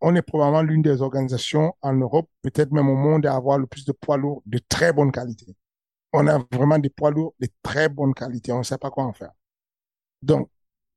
[0.00, 3.66] on est probablement l'une des organisations en Europe, peut-être même au monde, à avoir le
[3.66, 5.56] plus de poids lourds de très bonne qualité.
[6.12, 8.52] On a vraiment des poids lourds de très bonne qualité.
[8.52, 9.32] On ne sait pas quoi en faire.
[10.22, 10.50] Donc,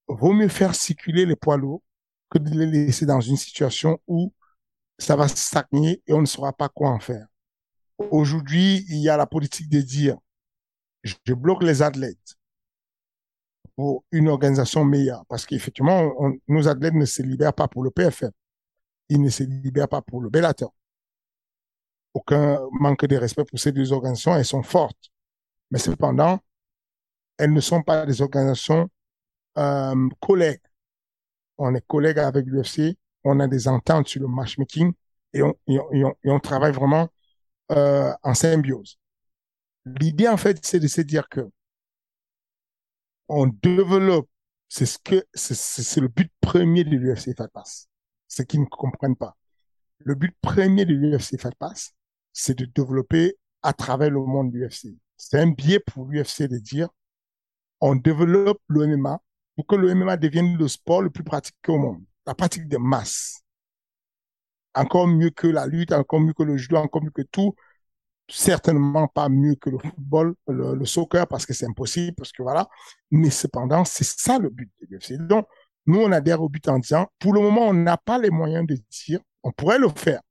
[0.08, 1.84] vaut mieux faire circuler les poids lourds
[2.30, 4.34] que de les laisser dans une situation où
[4.98, 7.28] ça va stagner et on ne saura pas quoi en faire.
[8.12, 10.18] Aujourd'hui, il y a la politique de dire
[11.04, 12.36] je bloque les athlètes.
[13.76, 15.26] pour une organisation meilleure.
[15.28, 16.12] Parce qu'effectivement,
[16.48, 18.32] nos athlètes ne se libèrent pas pour le PFM.
[19.10, 20.74] Ils ne se libèrent pas pour le Bellator.
[22.14, 24.36] Aucun manque de respect pour ces deux organisations.
[24.36, 25.12] Elles sont fortes.
[25.72, 26.40] Mais cependant,
[27.38, 28.90] elles ne sont pas des organisations
[29.58, 30.62] euh, collègues.
[31.58, 32.98] On est collègues avec l'UFC.
[33.24, 34.94] On a des ententes sur le matchmaking
[35.34, 37.10] et on, et on, travaille vraiment
[37.72, 38.98] euh, en symbiose.
[39.86, 41.50] L'idée, en fait, c'est de se dire que
[43.28, 44.30] on développe,
[44.68, 47.88] c'est ce que, c'est le but premier de l'UFC Fight Pass.
[48.28, 49.36] Ceux qui ne comprennent pas.
[50.00, 51.94] Le but premier de l'UFC Fight Pass,
[52.34, 54.98] c'est de développer à travers le monde de l'UFC.
[55.18, 56.90] C'est un biais pour l'UFC de dire,
[57.80, 59.22] on développe le MMA
[59.56, 62.04] pour que le MMA devienne le sport le plus pratiqué au monde.
[62.26, 63.42] La pratique de masse.
[64.74, 67.56] Encore mieux que la lutte, encore mieux que le judo, encore mieux que tout
[68.28, 72.68] certainement pas mieux que le football, le, soccer, parce que c'est impossible, parce que voilà.
[73.12, 75.18] Mais cependant, c'est ça le but de l'UFC.
[75.28, 75.48] Donc,
[75.86, 78.66] nous, on adhère au but en disant, pour le moment, on n'a pas les moyens
[78.66, 80.22] de dire, on pourrait le faire,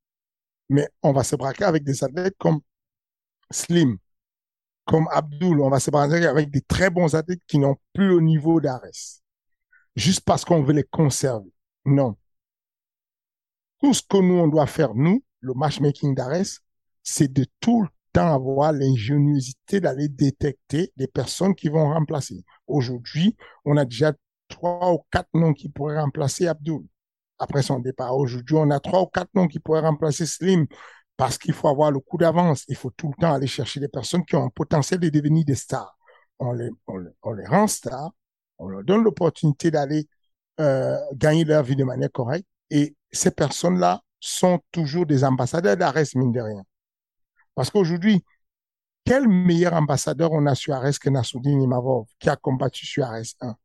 [0.68, 2.61] mais on va se braquer avec des athlètes comme
[3.51, 3.99] Slim,
[4.84, 8.20] comme Abdul, on va se braquer avec des très bons athlètes qui n'ont plus le
[8.20, 9.22] niveau d'Ares,
[9.97, 11.53] juste parce qu'on veut les conserver.
[11.84, 12.16] Non.
[13.80, 16.61] Tout ce que nous, on doit faire, nous, le matchmaking d'Ares,
[17.03, 22.45] c'est de tout le temps avoir l'ingéniosité d'aller détecter des personnes qui vont remplacer.
[22.67, 24.13] Aujourd'hui, on a déjà
[24.49, 26.83] trois ou quatre noms qui pourraient remplacer Abdul
[27.39, 28.17] après son départ.
[28.17, 30.67] Aujourd'hui, on a trois ou quatre noms qui pourraient remplacer Slim
[31.17, 32.65] parce qu'il faut avoir le coup d'avance.
[32.69, 35.45] Il faut tout le temps aller chercher des personnes qui ont un potentiel de devenir
[35.45, 35.97] des stars.
[36.39, 38.11] On les, on les, rend stars,
[38.59, 40.09] on leur donne l'opportunité d'aller
[40.59, 42.49] euh, gagner leur vie de manière correcte.
[42.71, 46.63] Et ces personnes-là sont toujours des ambassadeurs d'Ares, mine de rien.
[47.55, 48.25] Parce qu'aujourd'hui,
[49.05, 53.35] quel meilleur ambassadeur on a sur Ares que Nassoudine Imavov, qui a combattu sur Ares
[53.41, 53.57] 1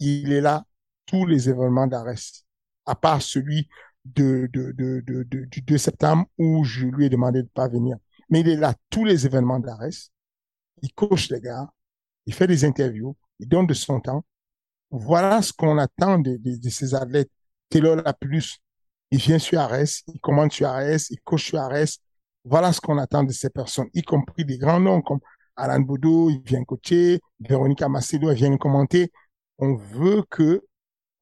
[0.00, 0.64] Il est là
[1.06, 2.14] tous les événements d'Ares,
[2.86, 3.68] à part celui
[4.04, 7.96] de, de, de, de, du 2 septembre où je lui ai demandé de pas venir.
[8.30, 10.10] Mais il est là tous les événements d'Ares.
[10.82, 11.68] Il coach les gars,
[12.26, 14.24] il fait des interviews, il donne de son temps.
[14.90, 17.30] Voilà ce qu'on attend de, de, ces athlètes.
[17.68, 18.58] Taylor la plus,
[19.10, 21.98] il vient sur Ares, il commande sur Ares, il coach sur Ares,
[22.44, 25.20] voilà ce qu'on attend de ces personnes, y compris des grands noms comme
[25.56, 29.12] Alan Boudou, il vient coacher, Véronica Macedo, elle vient commenter.
[29.58, 30.62] On veut que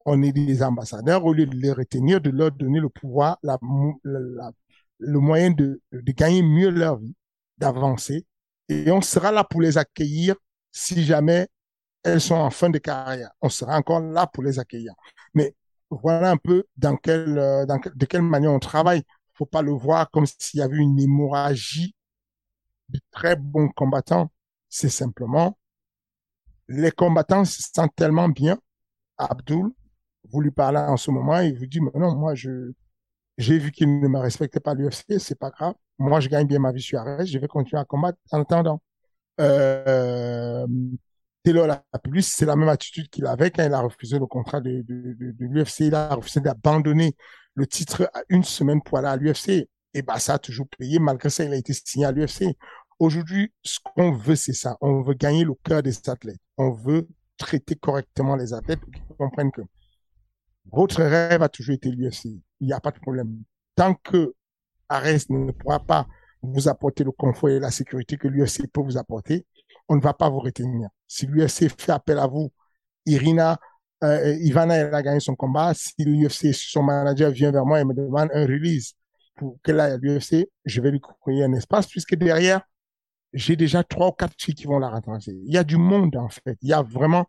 [0.05, 5.19] on ait des ambassadeurs au lieu de les retenir, de leur donner le pouvoir, le
[5.19, 7.15] moyen de, gagner mieux leur vie,
[7.57, 8.25] d'avancer.
[8.69, 10.35] Et on sera là pour les accueillir
[10.71, 11.47] si jamais
[12.03, 13.31] elles sont en fin de carrière.
[13.41, 14.93] On sera encore là pour les accueillir.
[15.33, 15.55] Mais
[15.89, 19.03] voilà un peu dans quelle, euh, de quelle manière on travaille
[19.33, 21.95] faut pas le voir comme s'il y avait une hémorragie
[22.89, 24.31] de très bons combattants.
[24.69, 25.57] C'est simplement,
[26.67, 28.57] les combattants se sentent tellement bien.
[29.17, 29.71] Abdul,
[30.31, 32.71] vous lui parlez en ce moment, il vous dit, mais non, moi, je,
[33.37, 35.75] j'ai vu qu'il ne me respectait pas l'UFC, c'est pas grave.
[35.99, 38.81] Moi, je gagne bien ma vie sur Arrêt, je vais continuer à combattre en attendant.
[39.39, 40.65] Euh,
[41.43, 44.61] Taylor la plus, c'est la même attitude qu'il avait quand il a refusé le contrat
[44.61, 45.81] de, de, de l'UFC.
[45.81, 47.15] Il a refusé d'abandonner
[47.55, 49.67] le titre à une semaine pour aller à l'UFC.
[49.93, 50.99] Et bah, ça a toujours payé.
[50.99, 52.55] Malgré ça, il a été signé à l'UFC.
[52.99, 54.77] Aujourd'hui, ce qu'on veut, c'est ça.
[54.81, 56.39] On veut gagner le cœur des athlètes.
[56.57, 59.61] On veut traiter correctement les athlètes pour qu'ils comprennent que
[60.71, 62.25] votre rêve a toujours été l'UFC.
[62.59, 63.43] Il n'y a pas de problème.
[63.75, 64.33] Tant que
[64.89, 66.07] Ares ne pourra pas
[66.41, 69.45] vous apporter le confort et la sécurité que l'UFC peut vous apporter,
[69.89, 70.89] on ne va pas vous retenir.
[71.07, 72.51] Si l'UFC fait appel à vous,
[73.05, 73.59] Irina
[74.03, 75.73] euh, Ivana, a gagné son combat.
[75.73, 78.93] Si l'UFC, son manager vient vers moi et me demande un release
[79.35, 82.61] pour qu'elle aille à l'UFC, je vais lui créer un espace puisque derrière,
[83.33, 85.31] j'ai déjà trois ou quatre filles qui vont la rattraper.
[85.45, 86.57] Il y a du monde, en fait.
[86.61, 87.25] Il y a vraiment,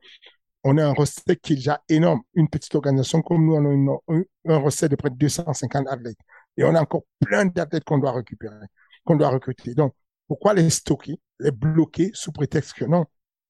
[0.64, 2.22] on a un recette qui est déjà énorme.
[2.34, 6.18] Une petite organisation comme nous, on a un recette de près de 250 athlètes.
[6.56, 8.66] Et on a encore plein d'athlètes qu'on doit récupérer,
[9.04, 9.74] qu'on doit recruter.
[9.74, 9.94] Donc,
[10.28, 13.06] pourquoi les stocker, les bloquer sous prétexte que non,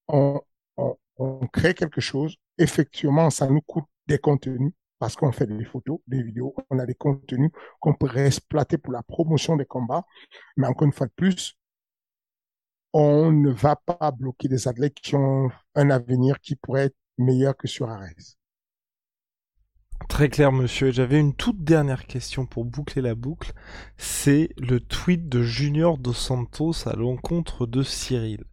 [0.09, 0.41] on,
[0.77, 5.65] on, on crée quelque chose effectivement, ça nous coûte des contenus parce qu'on fait des
[5.65, 7.51] photos, des vidéos, on a des contenus
[7.81, 10.05] qu'on peut exploiter pour la promotion des combats.
[10.57, 11.59] Mais encore une fois de plus,
[12.93, 17.57] on ne va pas bloquer des athlètes qui ont un avenir qui pourrait être meilleur
[17.57, 18.37] que sur Ares.
[20.09, 20.91] Très clair, monsieur.
[20.91, 23.53] J'avais une toute dernière question pour boucler la boucle.
[23.97, 28.45] C'est le tweet de Junior Dos Santos à l'encontre de Cyril.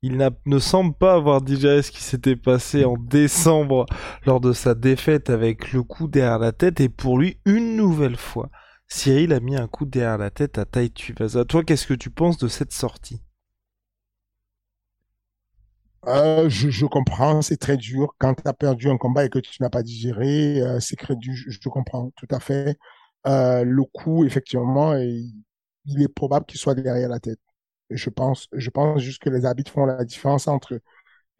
[0.00, 0.16] Il
[0.46, 3.84] ne semble pas avoir digéré ce qui s'était passé en décembre
[4.24, 8.16] lors de sa défaite avec le coup derrière la tête et pour lui, une nouvelle
[8.16, 8.48] fois,
[8.88, 11.44] Cyril a mis un coup derrière la tête à Tai Tuivasa.
[11.44, 13.20] Toi, qu'est-ce que tu penses de cette sortie?
[16.06, 18.14] Euh, je, je comprends, c'est très dur.
[18.18, 21.16] Quand tu as perdu un combat et que tu n'as pas digéré, euh, c'est très
[21.16, 22.76] dur, je, je comprends tout à fait.
[23.26, 27.40] Euh, le coup, effectivement, il est probable qu'il soit derrière la tête.
[27.90, 30.80] Je pense, je pense juste que les arbitres font la différence entre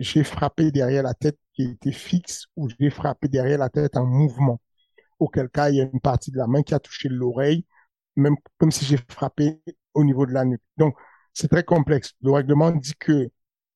[0.01, 4.07] j'ai frappé derrière la tête qui était fixe ou j'ai frappé derrière la tête en
[4.07, 4.61] mouvement.
[5.21, 7.67] Auquel cas, il y a une partie de la main qui a touché l'oreille,
[8.17, 9.63] même comme si j'ai frappé
[9.95, 10.63] au niveau de la nuque.
[10.79, 10.97] Donc,
[11.35, 12.15] c'est très complexe.
[12.23, 13.31] Le règlement dit que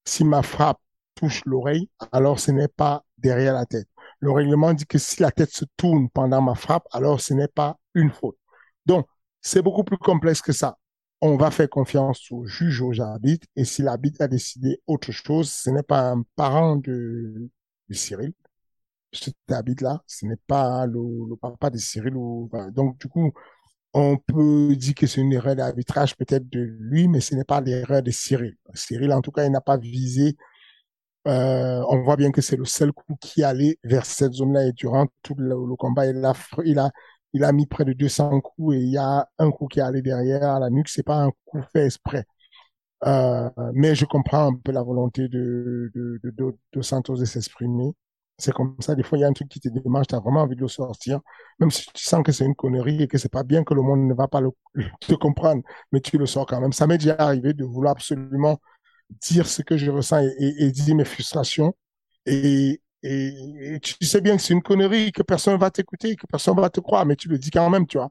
[0.06, 0.80] si ma frappe
[1.16, 3.88] touche l'oreille, alors ce n'est pas derrière la tête.
[4.20, 7.48] Le règlement dit que si la tête se tourne pendant ma frappe, alors ce n'est
[7.48, 8.38] pas une faute.
[8.86, 9.06] Donc,
[9.42, 10.78] c'est beaucoup plus complexe que ça.
[11.22, 15.50] On va faire confiance au juge, aux arbitres, et si l'arbitre a décidé autre chose,
[15.50, 17.50] ce n'est pas un parent de,
[17.88, 18.32] de Cyril.
[19.12, 22.14] Cet arbitre-là, ce n'est pas le, le, papa de Cyril.
[22.16, 23.32] Ou, donc, du coup,
[23.94, 27.60] on peut dire que c'est une erreur d'arbitrage peut-être de lui, mais ce n'est pas
[27.60, 28.56] l'erreur de Cyril.
[28.74, 30.36] Cyril, en tout cas, il n'a pas visé.
[31.28, 34.72] Euh, on voit bien que c'est le seul coup qui allait vers cette zone-là et
[34.72, 36.90] durant tout le, le, combat, il a, il a,
[37.32, 39.82] il a mis près de 200 coups et il y a un coup qui est
[39.82, 40.88] allé derrière à la nuque.
[40.88, 42.24] C'est pas un coup fait exprès.
[43.06, 45.90] Euh, mais je comprends un peu la volonté de,
[46.82, 47.92] Santos de s'exprimer.
[48.38, 50.20] C'est comme ça, des fois, il y a un truc qui te démange, tu as
[50.20, 51.20] vraiment envie de le sortir,
[51.58, 53.82] même si tu sens que c'est une connerie et que c'est pas bien, que le
[53.82, 54.40] monde ne va pas
[55.00, 55.62] te comprendre,
[55.92, 56.72] mais tu le sors quand même.
[56.72, 58.58] Ça m'est déjà arrivé de vouloir absolument
[59.22, 61.74] dire ce que je ressens et, dire mes frustrations.
[63.02, 66.70] Et, tu sais bien que c'est une connerie, que personne va t'écouter, que personne va
[66.70, 68.10] te croire, mais tu le dis quand même, tu vois.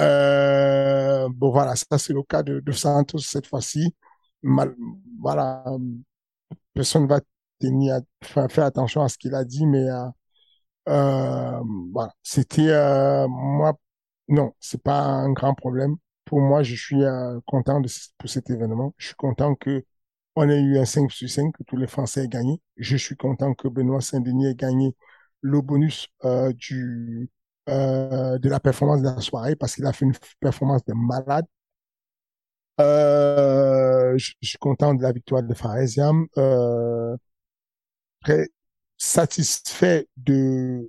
[0.00, 3.94] Euh, bon, voilà, ça c'est le cas de, de Santos cette fois-ci.
[5.20, 5.64] Voilà,
[6.74, 7.20] personne va
[7.60, 8.00] tenir
[8.36, 10.06] à faire attention à ce qu'il a dit, mais euh,
[10.88, 13.74] euh, voilà, c'était euh, moi,
[14.28, 15.96] non, c'est pas un grand problème.
[16.24, 17.88] Pour moi, je suis euh, content de
[18.18, 18.94] pour cet événement.
[18.98, 19.84] Je suis content que
[20.38, 22.60] on ait eu un 5 sur 5, que tous les Français aient gagné.
[22.76, 24.94] Je suis content que Benoît Saint-Denis ait gagné
[25.42, 27.30] le bonus euh, du
[27.68, 31.44] euh, de la performance de la soirée parce qu'il a fait une performance de malade.
[32.80, 36.26] Euh, je, suis content de la victoire de Faresiam.
[36.38, 37.16] Euh,
[38.22, 38.48] très
[38.96, 40.88] satisfait de...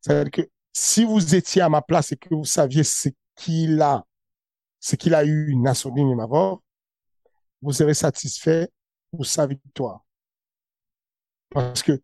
[0.00, 4.04] C'est-à-dire que si vous étiez à ma place et que vous saviez ce qu'il a,
[4.80, 6.58] ce qu'il a eu Nassoudine Imavov,
[7.62, 8.68] vous serez satisfait
[9.10, 10.04] pour sa victoire.
[11.50, 12.00] Parce que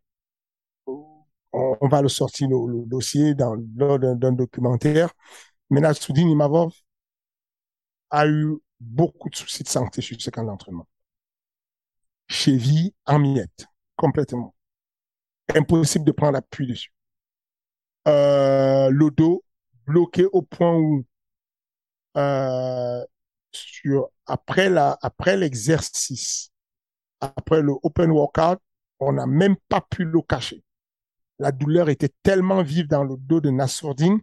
[1.53, 5.11] on, va le sortir le, le dossier dans, lors d'un documentaire.
[5.71, 6.73] Mais Nassoudine Imavov
[8.11, 10.87] a eu beaucoup de soucis de santé sur ce camp d'entraînement
[12.29, 14.55] cheville en miettes, complètement.
[15.55, 16.93] Impossible de prendre appui dessus.
[18.09, 19.45] Euh, le dos
[19.87, 21.05] bloqué au point où
[22.17, 23.05] euh,
[24.27, 26.51] après l'exercice,
[27.21, 28.59] après le open workout,
[29.01, 30.63] on n'a même pas pu le cacher.
[31.39, 34.21] La douleur était tellement vive dans le dos de Nassourdine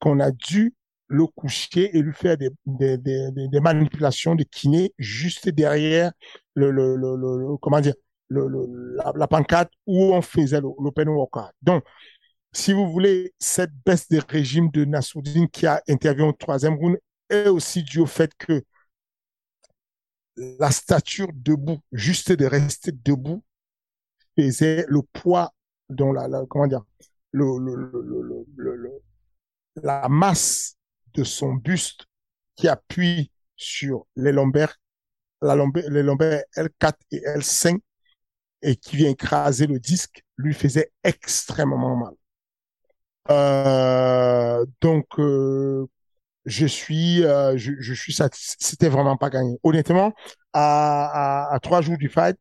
[0.00, 0.74] qu'on a dû
[1.08, 6.10] le coucher et lui faire des, des, des, des manipulations de kiné juste derrière
[6.54, 7.94] le, comment dire,
[8.30, 11.52] la, pancarte où on faisait l'open workout.
[11.62, 11.84] Donc,
[12.52, 16.98] si vous voulez, cette baisse de régime de Nassoudine qui a intervenu au troisième round
[17.28, 18.64] est aussi due au fait que
[20.36, 23.42] la stature debout, juste de rester debout,
[24.38, 25.52] faisait le poids
[25.88, 26.84] dans la, la comment dire,
[27.32, 28.90] le, le, le, le,
[29.82, 30.76] la masse
[31.14, 32.06] de son buste
[32.56, 34.76] qui appuie sur les lombaires,
[35.42, 37.80] la lombaire, les lombaires L4 et L5
[38.62, 42.14] et qui vient écraser le disque lui faisait extrêmement mal.
[43.30, 45.86] Euh, donc euh,
[46.46, 48.16] je suis euh, je, je, suis.
[48.32, 49.58] C'était vraiment pas gagné.
[49.64, 50.14] Honnêtement,
[50.52, 52.36] à, à, à, trois jours du fight,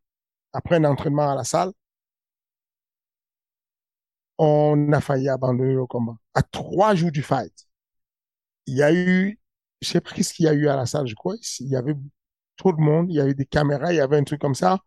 [0.53, 1.71] après un entraînement à la salle,
[4.37, 6.15] on a failli abandonner le combat.
[6.33, 7.53] À trois jours du fight,
[8.67, 9.39] il y a eu,
[9.81, 11.35] je sais pas ce qu'il y a eu à la salle, je crois.
[11.59, 11.95] Il y avait
[12.57, 14.79] trop de monde, il y avait des caméras, il y avait un truc comme ça.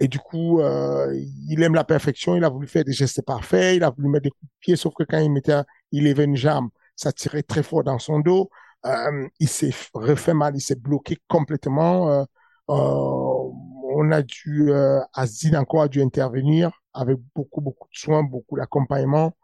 [0.00, 1.14] Et du coup, euh,
[1.48, 4.24] il aime la perfection, il a voulu faire des gestes parfaits, il a voulu mettre
[4.24, 5.60] des coups de pied, sauf que quand il mettait,
[5.92, 8.50] il levait une jambe, ça tirait très fort dans son dos.
[8.86, 12.10] Euh, il s'est refait mal, il s'est bloqué complètement.
[12.10, 12.24] Euh,
[12.70, 13.50] euh
[13.90, 18.56] on a dû, euh, Azid encore a dû intervenir avec beaucoup, beaucoup de soins, beaucoup
[18.56, 19.36] d'accompagnement.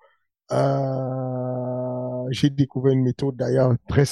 [0.52, 4.04] Euh, j'ai découvert une méthode d'ailleurs très,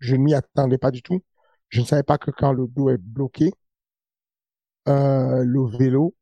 [0.00, 1.22] je ne m'y attendais pas du tout.
[1.68, 3.52] Je ne savais pas que quand le dos est bloqué,
[4.88, 6.14] euh, le vélo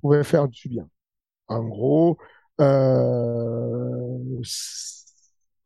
[0.00, 0.88] pouvait faire du bien.
[1.48, 2.18] En gros,
[2.60, 4.42] euh,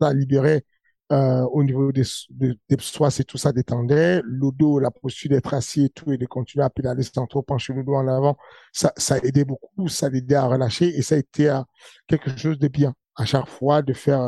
[0.01, 0.65] ça libérait
[1.11, 2.77] euh, au niveau des, des, des
[3.21, 4.21] et tout ça détendait.
[4.25, 7.43] Le dos, la posture d'être assis et tout, et de continuer à pédaler sans trop
[7.43, 8.37] pencher le dos en avant,
[8.73, 11.61] ça, ça aidait beaucoup, ça aidait à relâcher et ça a été euh,
[12.07, 12.95] quelque chose de bien.
[13.17, 14.21] À chaque fois, de faire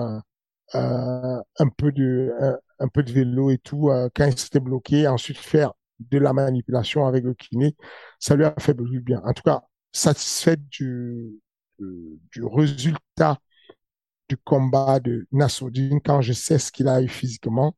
[0.74, 2.32] euh, un peu de
[2.78, 7.06] un, peu de vélo et tout, quand il s'était bloqué, ensuite faire de la manipulation
[7.06, 7.76] avec le kiné,
[8.18, 9.20] ça lui a fait beaucoup de bien.
[9.24, 9.62] En tout cas,
[9.92, 11.40] satisfait du,
[11.78, 13.38] du résultat
[14.30, 17.76] du combat de Nassoudine quand je sais ce qu'il a eu physiquement,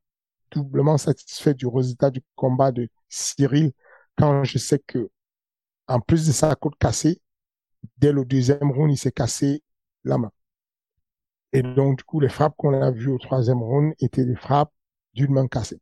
[0.53, 3.73] doublement satisfait du résultat du combat de Cyril
[4.19, 5.11] quand je sais que,
[5.89, 7.21] en plus de sa côte cassée,
[7.99, 9.63] dès le deuxième round, il s'est cassé
[10.05, 10.33] la main.
[11.53, 14.73] Et donc, du coup, les frappes qu'on a vues au troisième round étaient des frappes
[15.15, 15.81] d'une main cassée.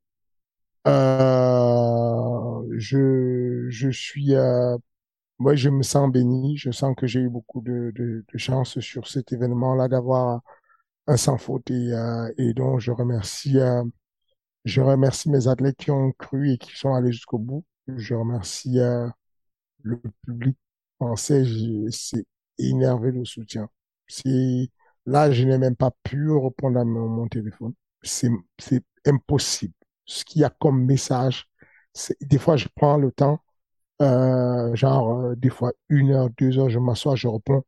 [0.86, 4.76] Euh, je, je suis, euh,
[5.38, 6.56] moi, je me sens béni.
[6.58, 10.42] Je sens que j'ai eu beaucoup de, de, de chance sur cet événement-là d'avoir
[11.16, 13.84] sans faute et, euh, et donc je remercie, euh,
[14.64, 17.64] je remercie mes athlètes qui ont cru et qui sont allés jusqu'au bout.
[17.88, 19.08] Je remercie euh,
[19.82, 20.56] le public
[21.00, 21.44] français.
[21.90, 22.26] C'est
[22.58, 23.68] énervé le soutien.
[24.08, 24.70] C'est
[25.06, 27.74] là, je n'ai même pas pu répondre à mon, mon téléphone.
[28.02, 29.74] C'est c'est impossible.
[30.06, 31.48] Ce qu'il y a comme message,
[32.20, 33.40] des fois je prends le temps,
[34.02, 37.64] euh, genre des fois une heure, deux heures, je m'assois, je réponds.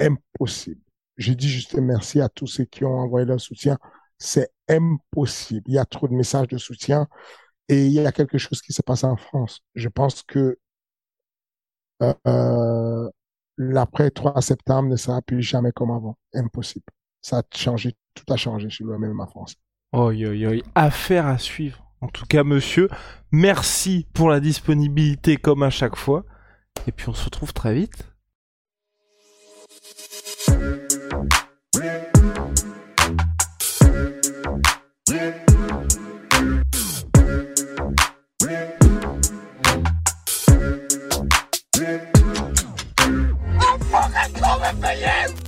[0.00, 0.80] Impossible
[1.18, 3.76] je dis juste merci à tous ceux qui ont envoyé leur soutien.
[4.18, 5.62] C'est impossible.
[5.66, 7.08] Il y a trop de messages de soutien
[7.68, 9.60] et il y a quelque chose qui se passe en France.
[9.74, 10.58] Je pense que
[12.02, 13.10] euh,
[13.56, 16.16] l'après 3 septembre ne sera plus jamais comme avant.
[16.34, 16.86] Impossible.
[17.20, 19.56] Ça a changé, tout a changé chez le même en France.
[19.92, 21.84] Oh, yo, yo, affaire à suivre.
[22.00, 22.88] En tout cas, monsieur,
[23.32, 26.24] merci pour la disponibilité comme à chaque fois.
[26.86, 28.04] Et puis on se retrouve très vite.
[35.10, 35.38] I'm
[43.80, 45.47] fucking coming for you!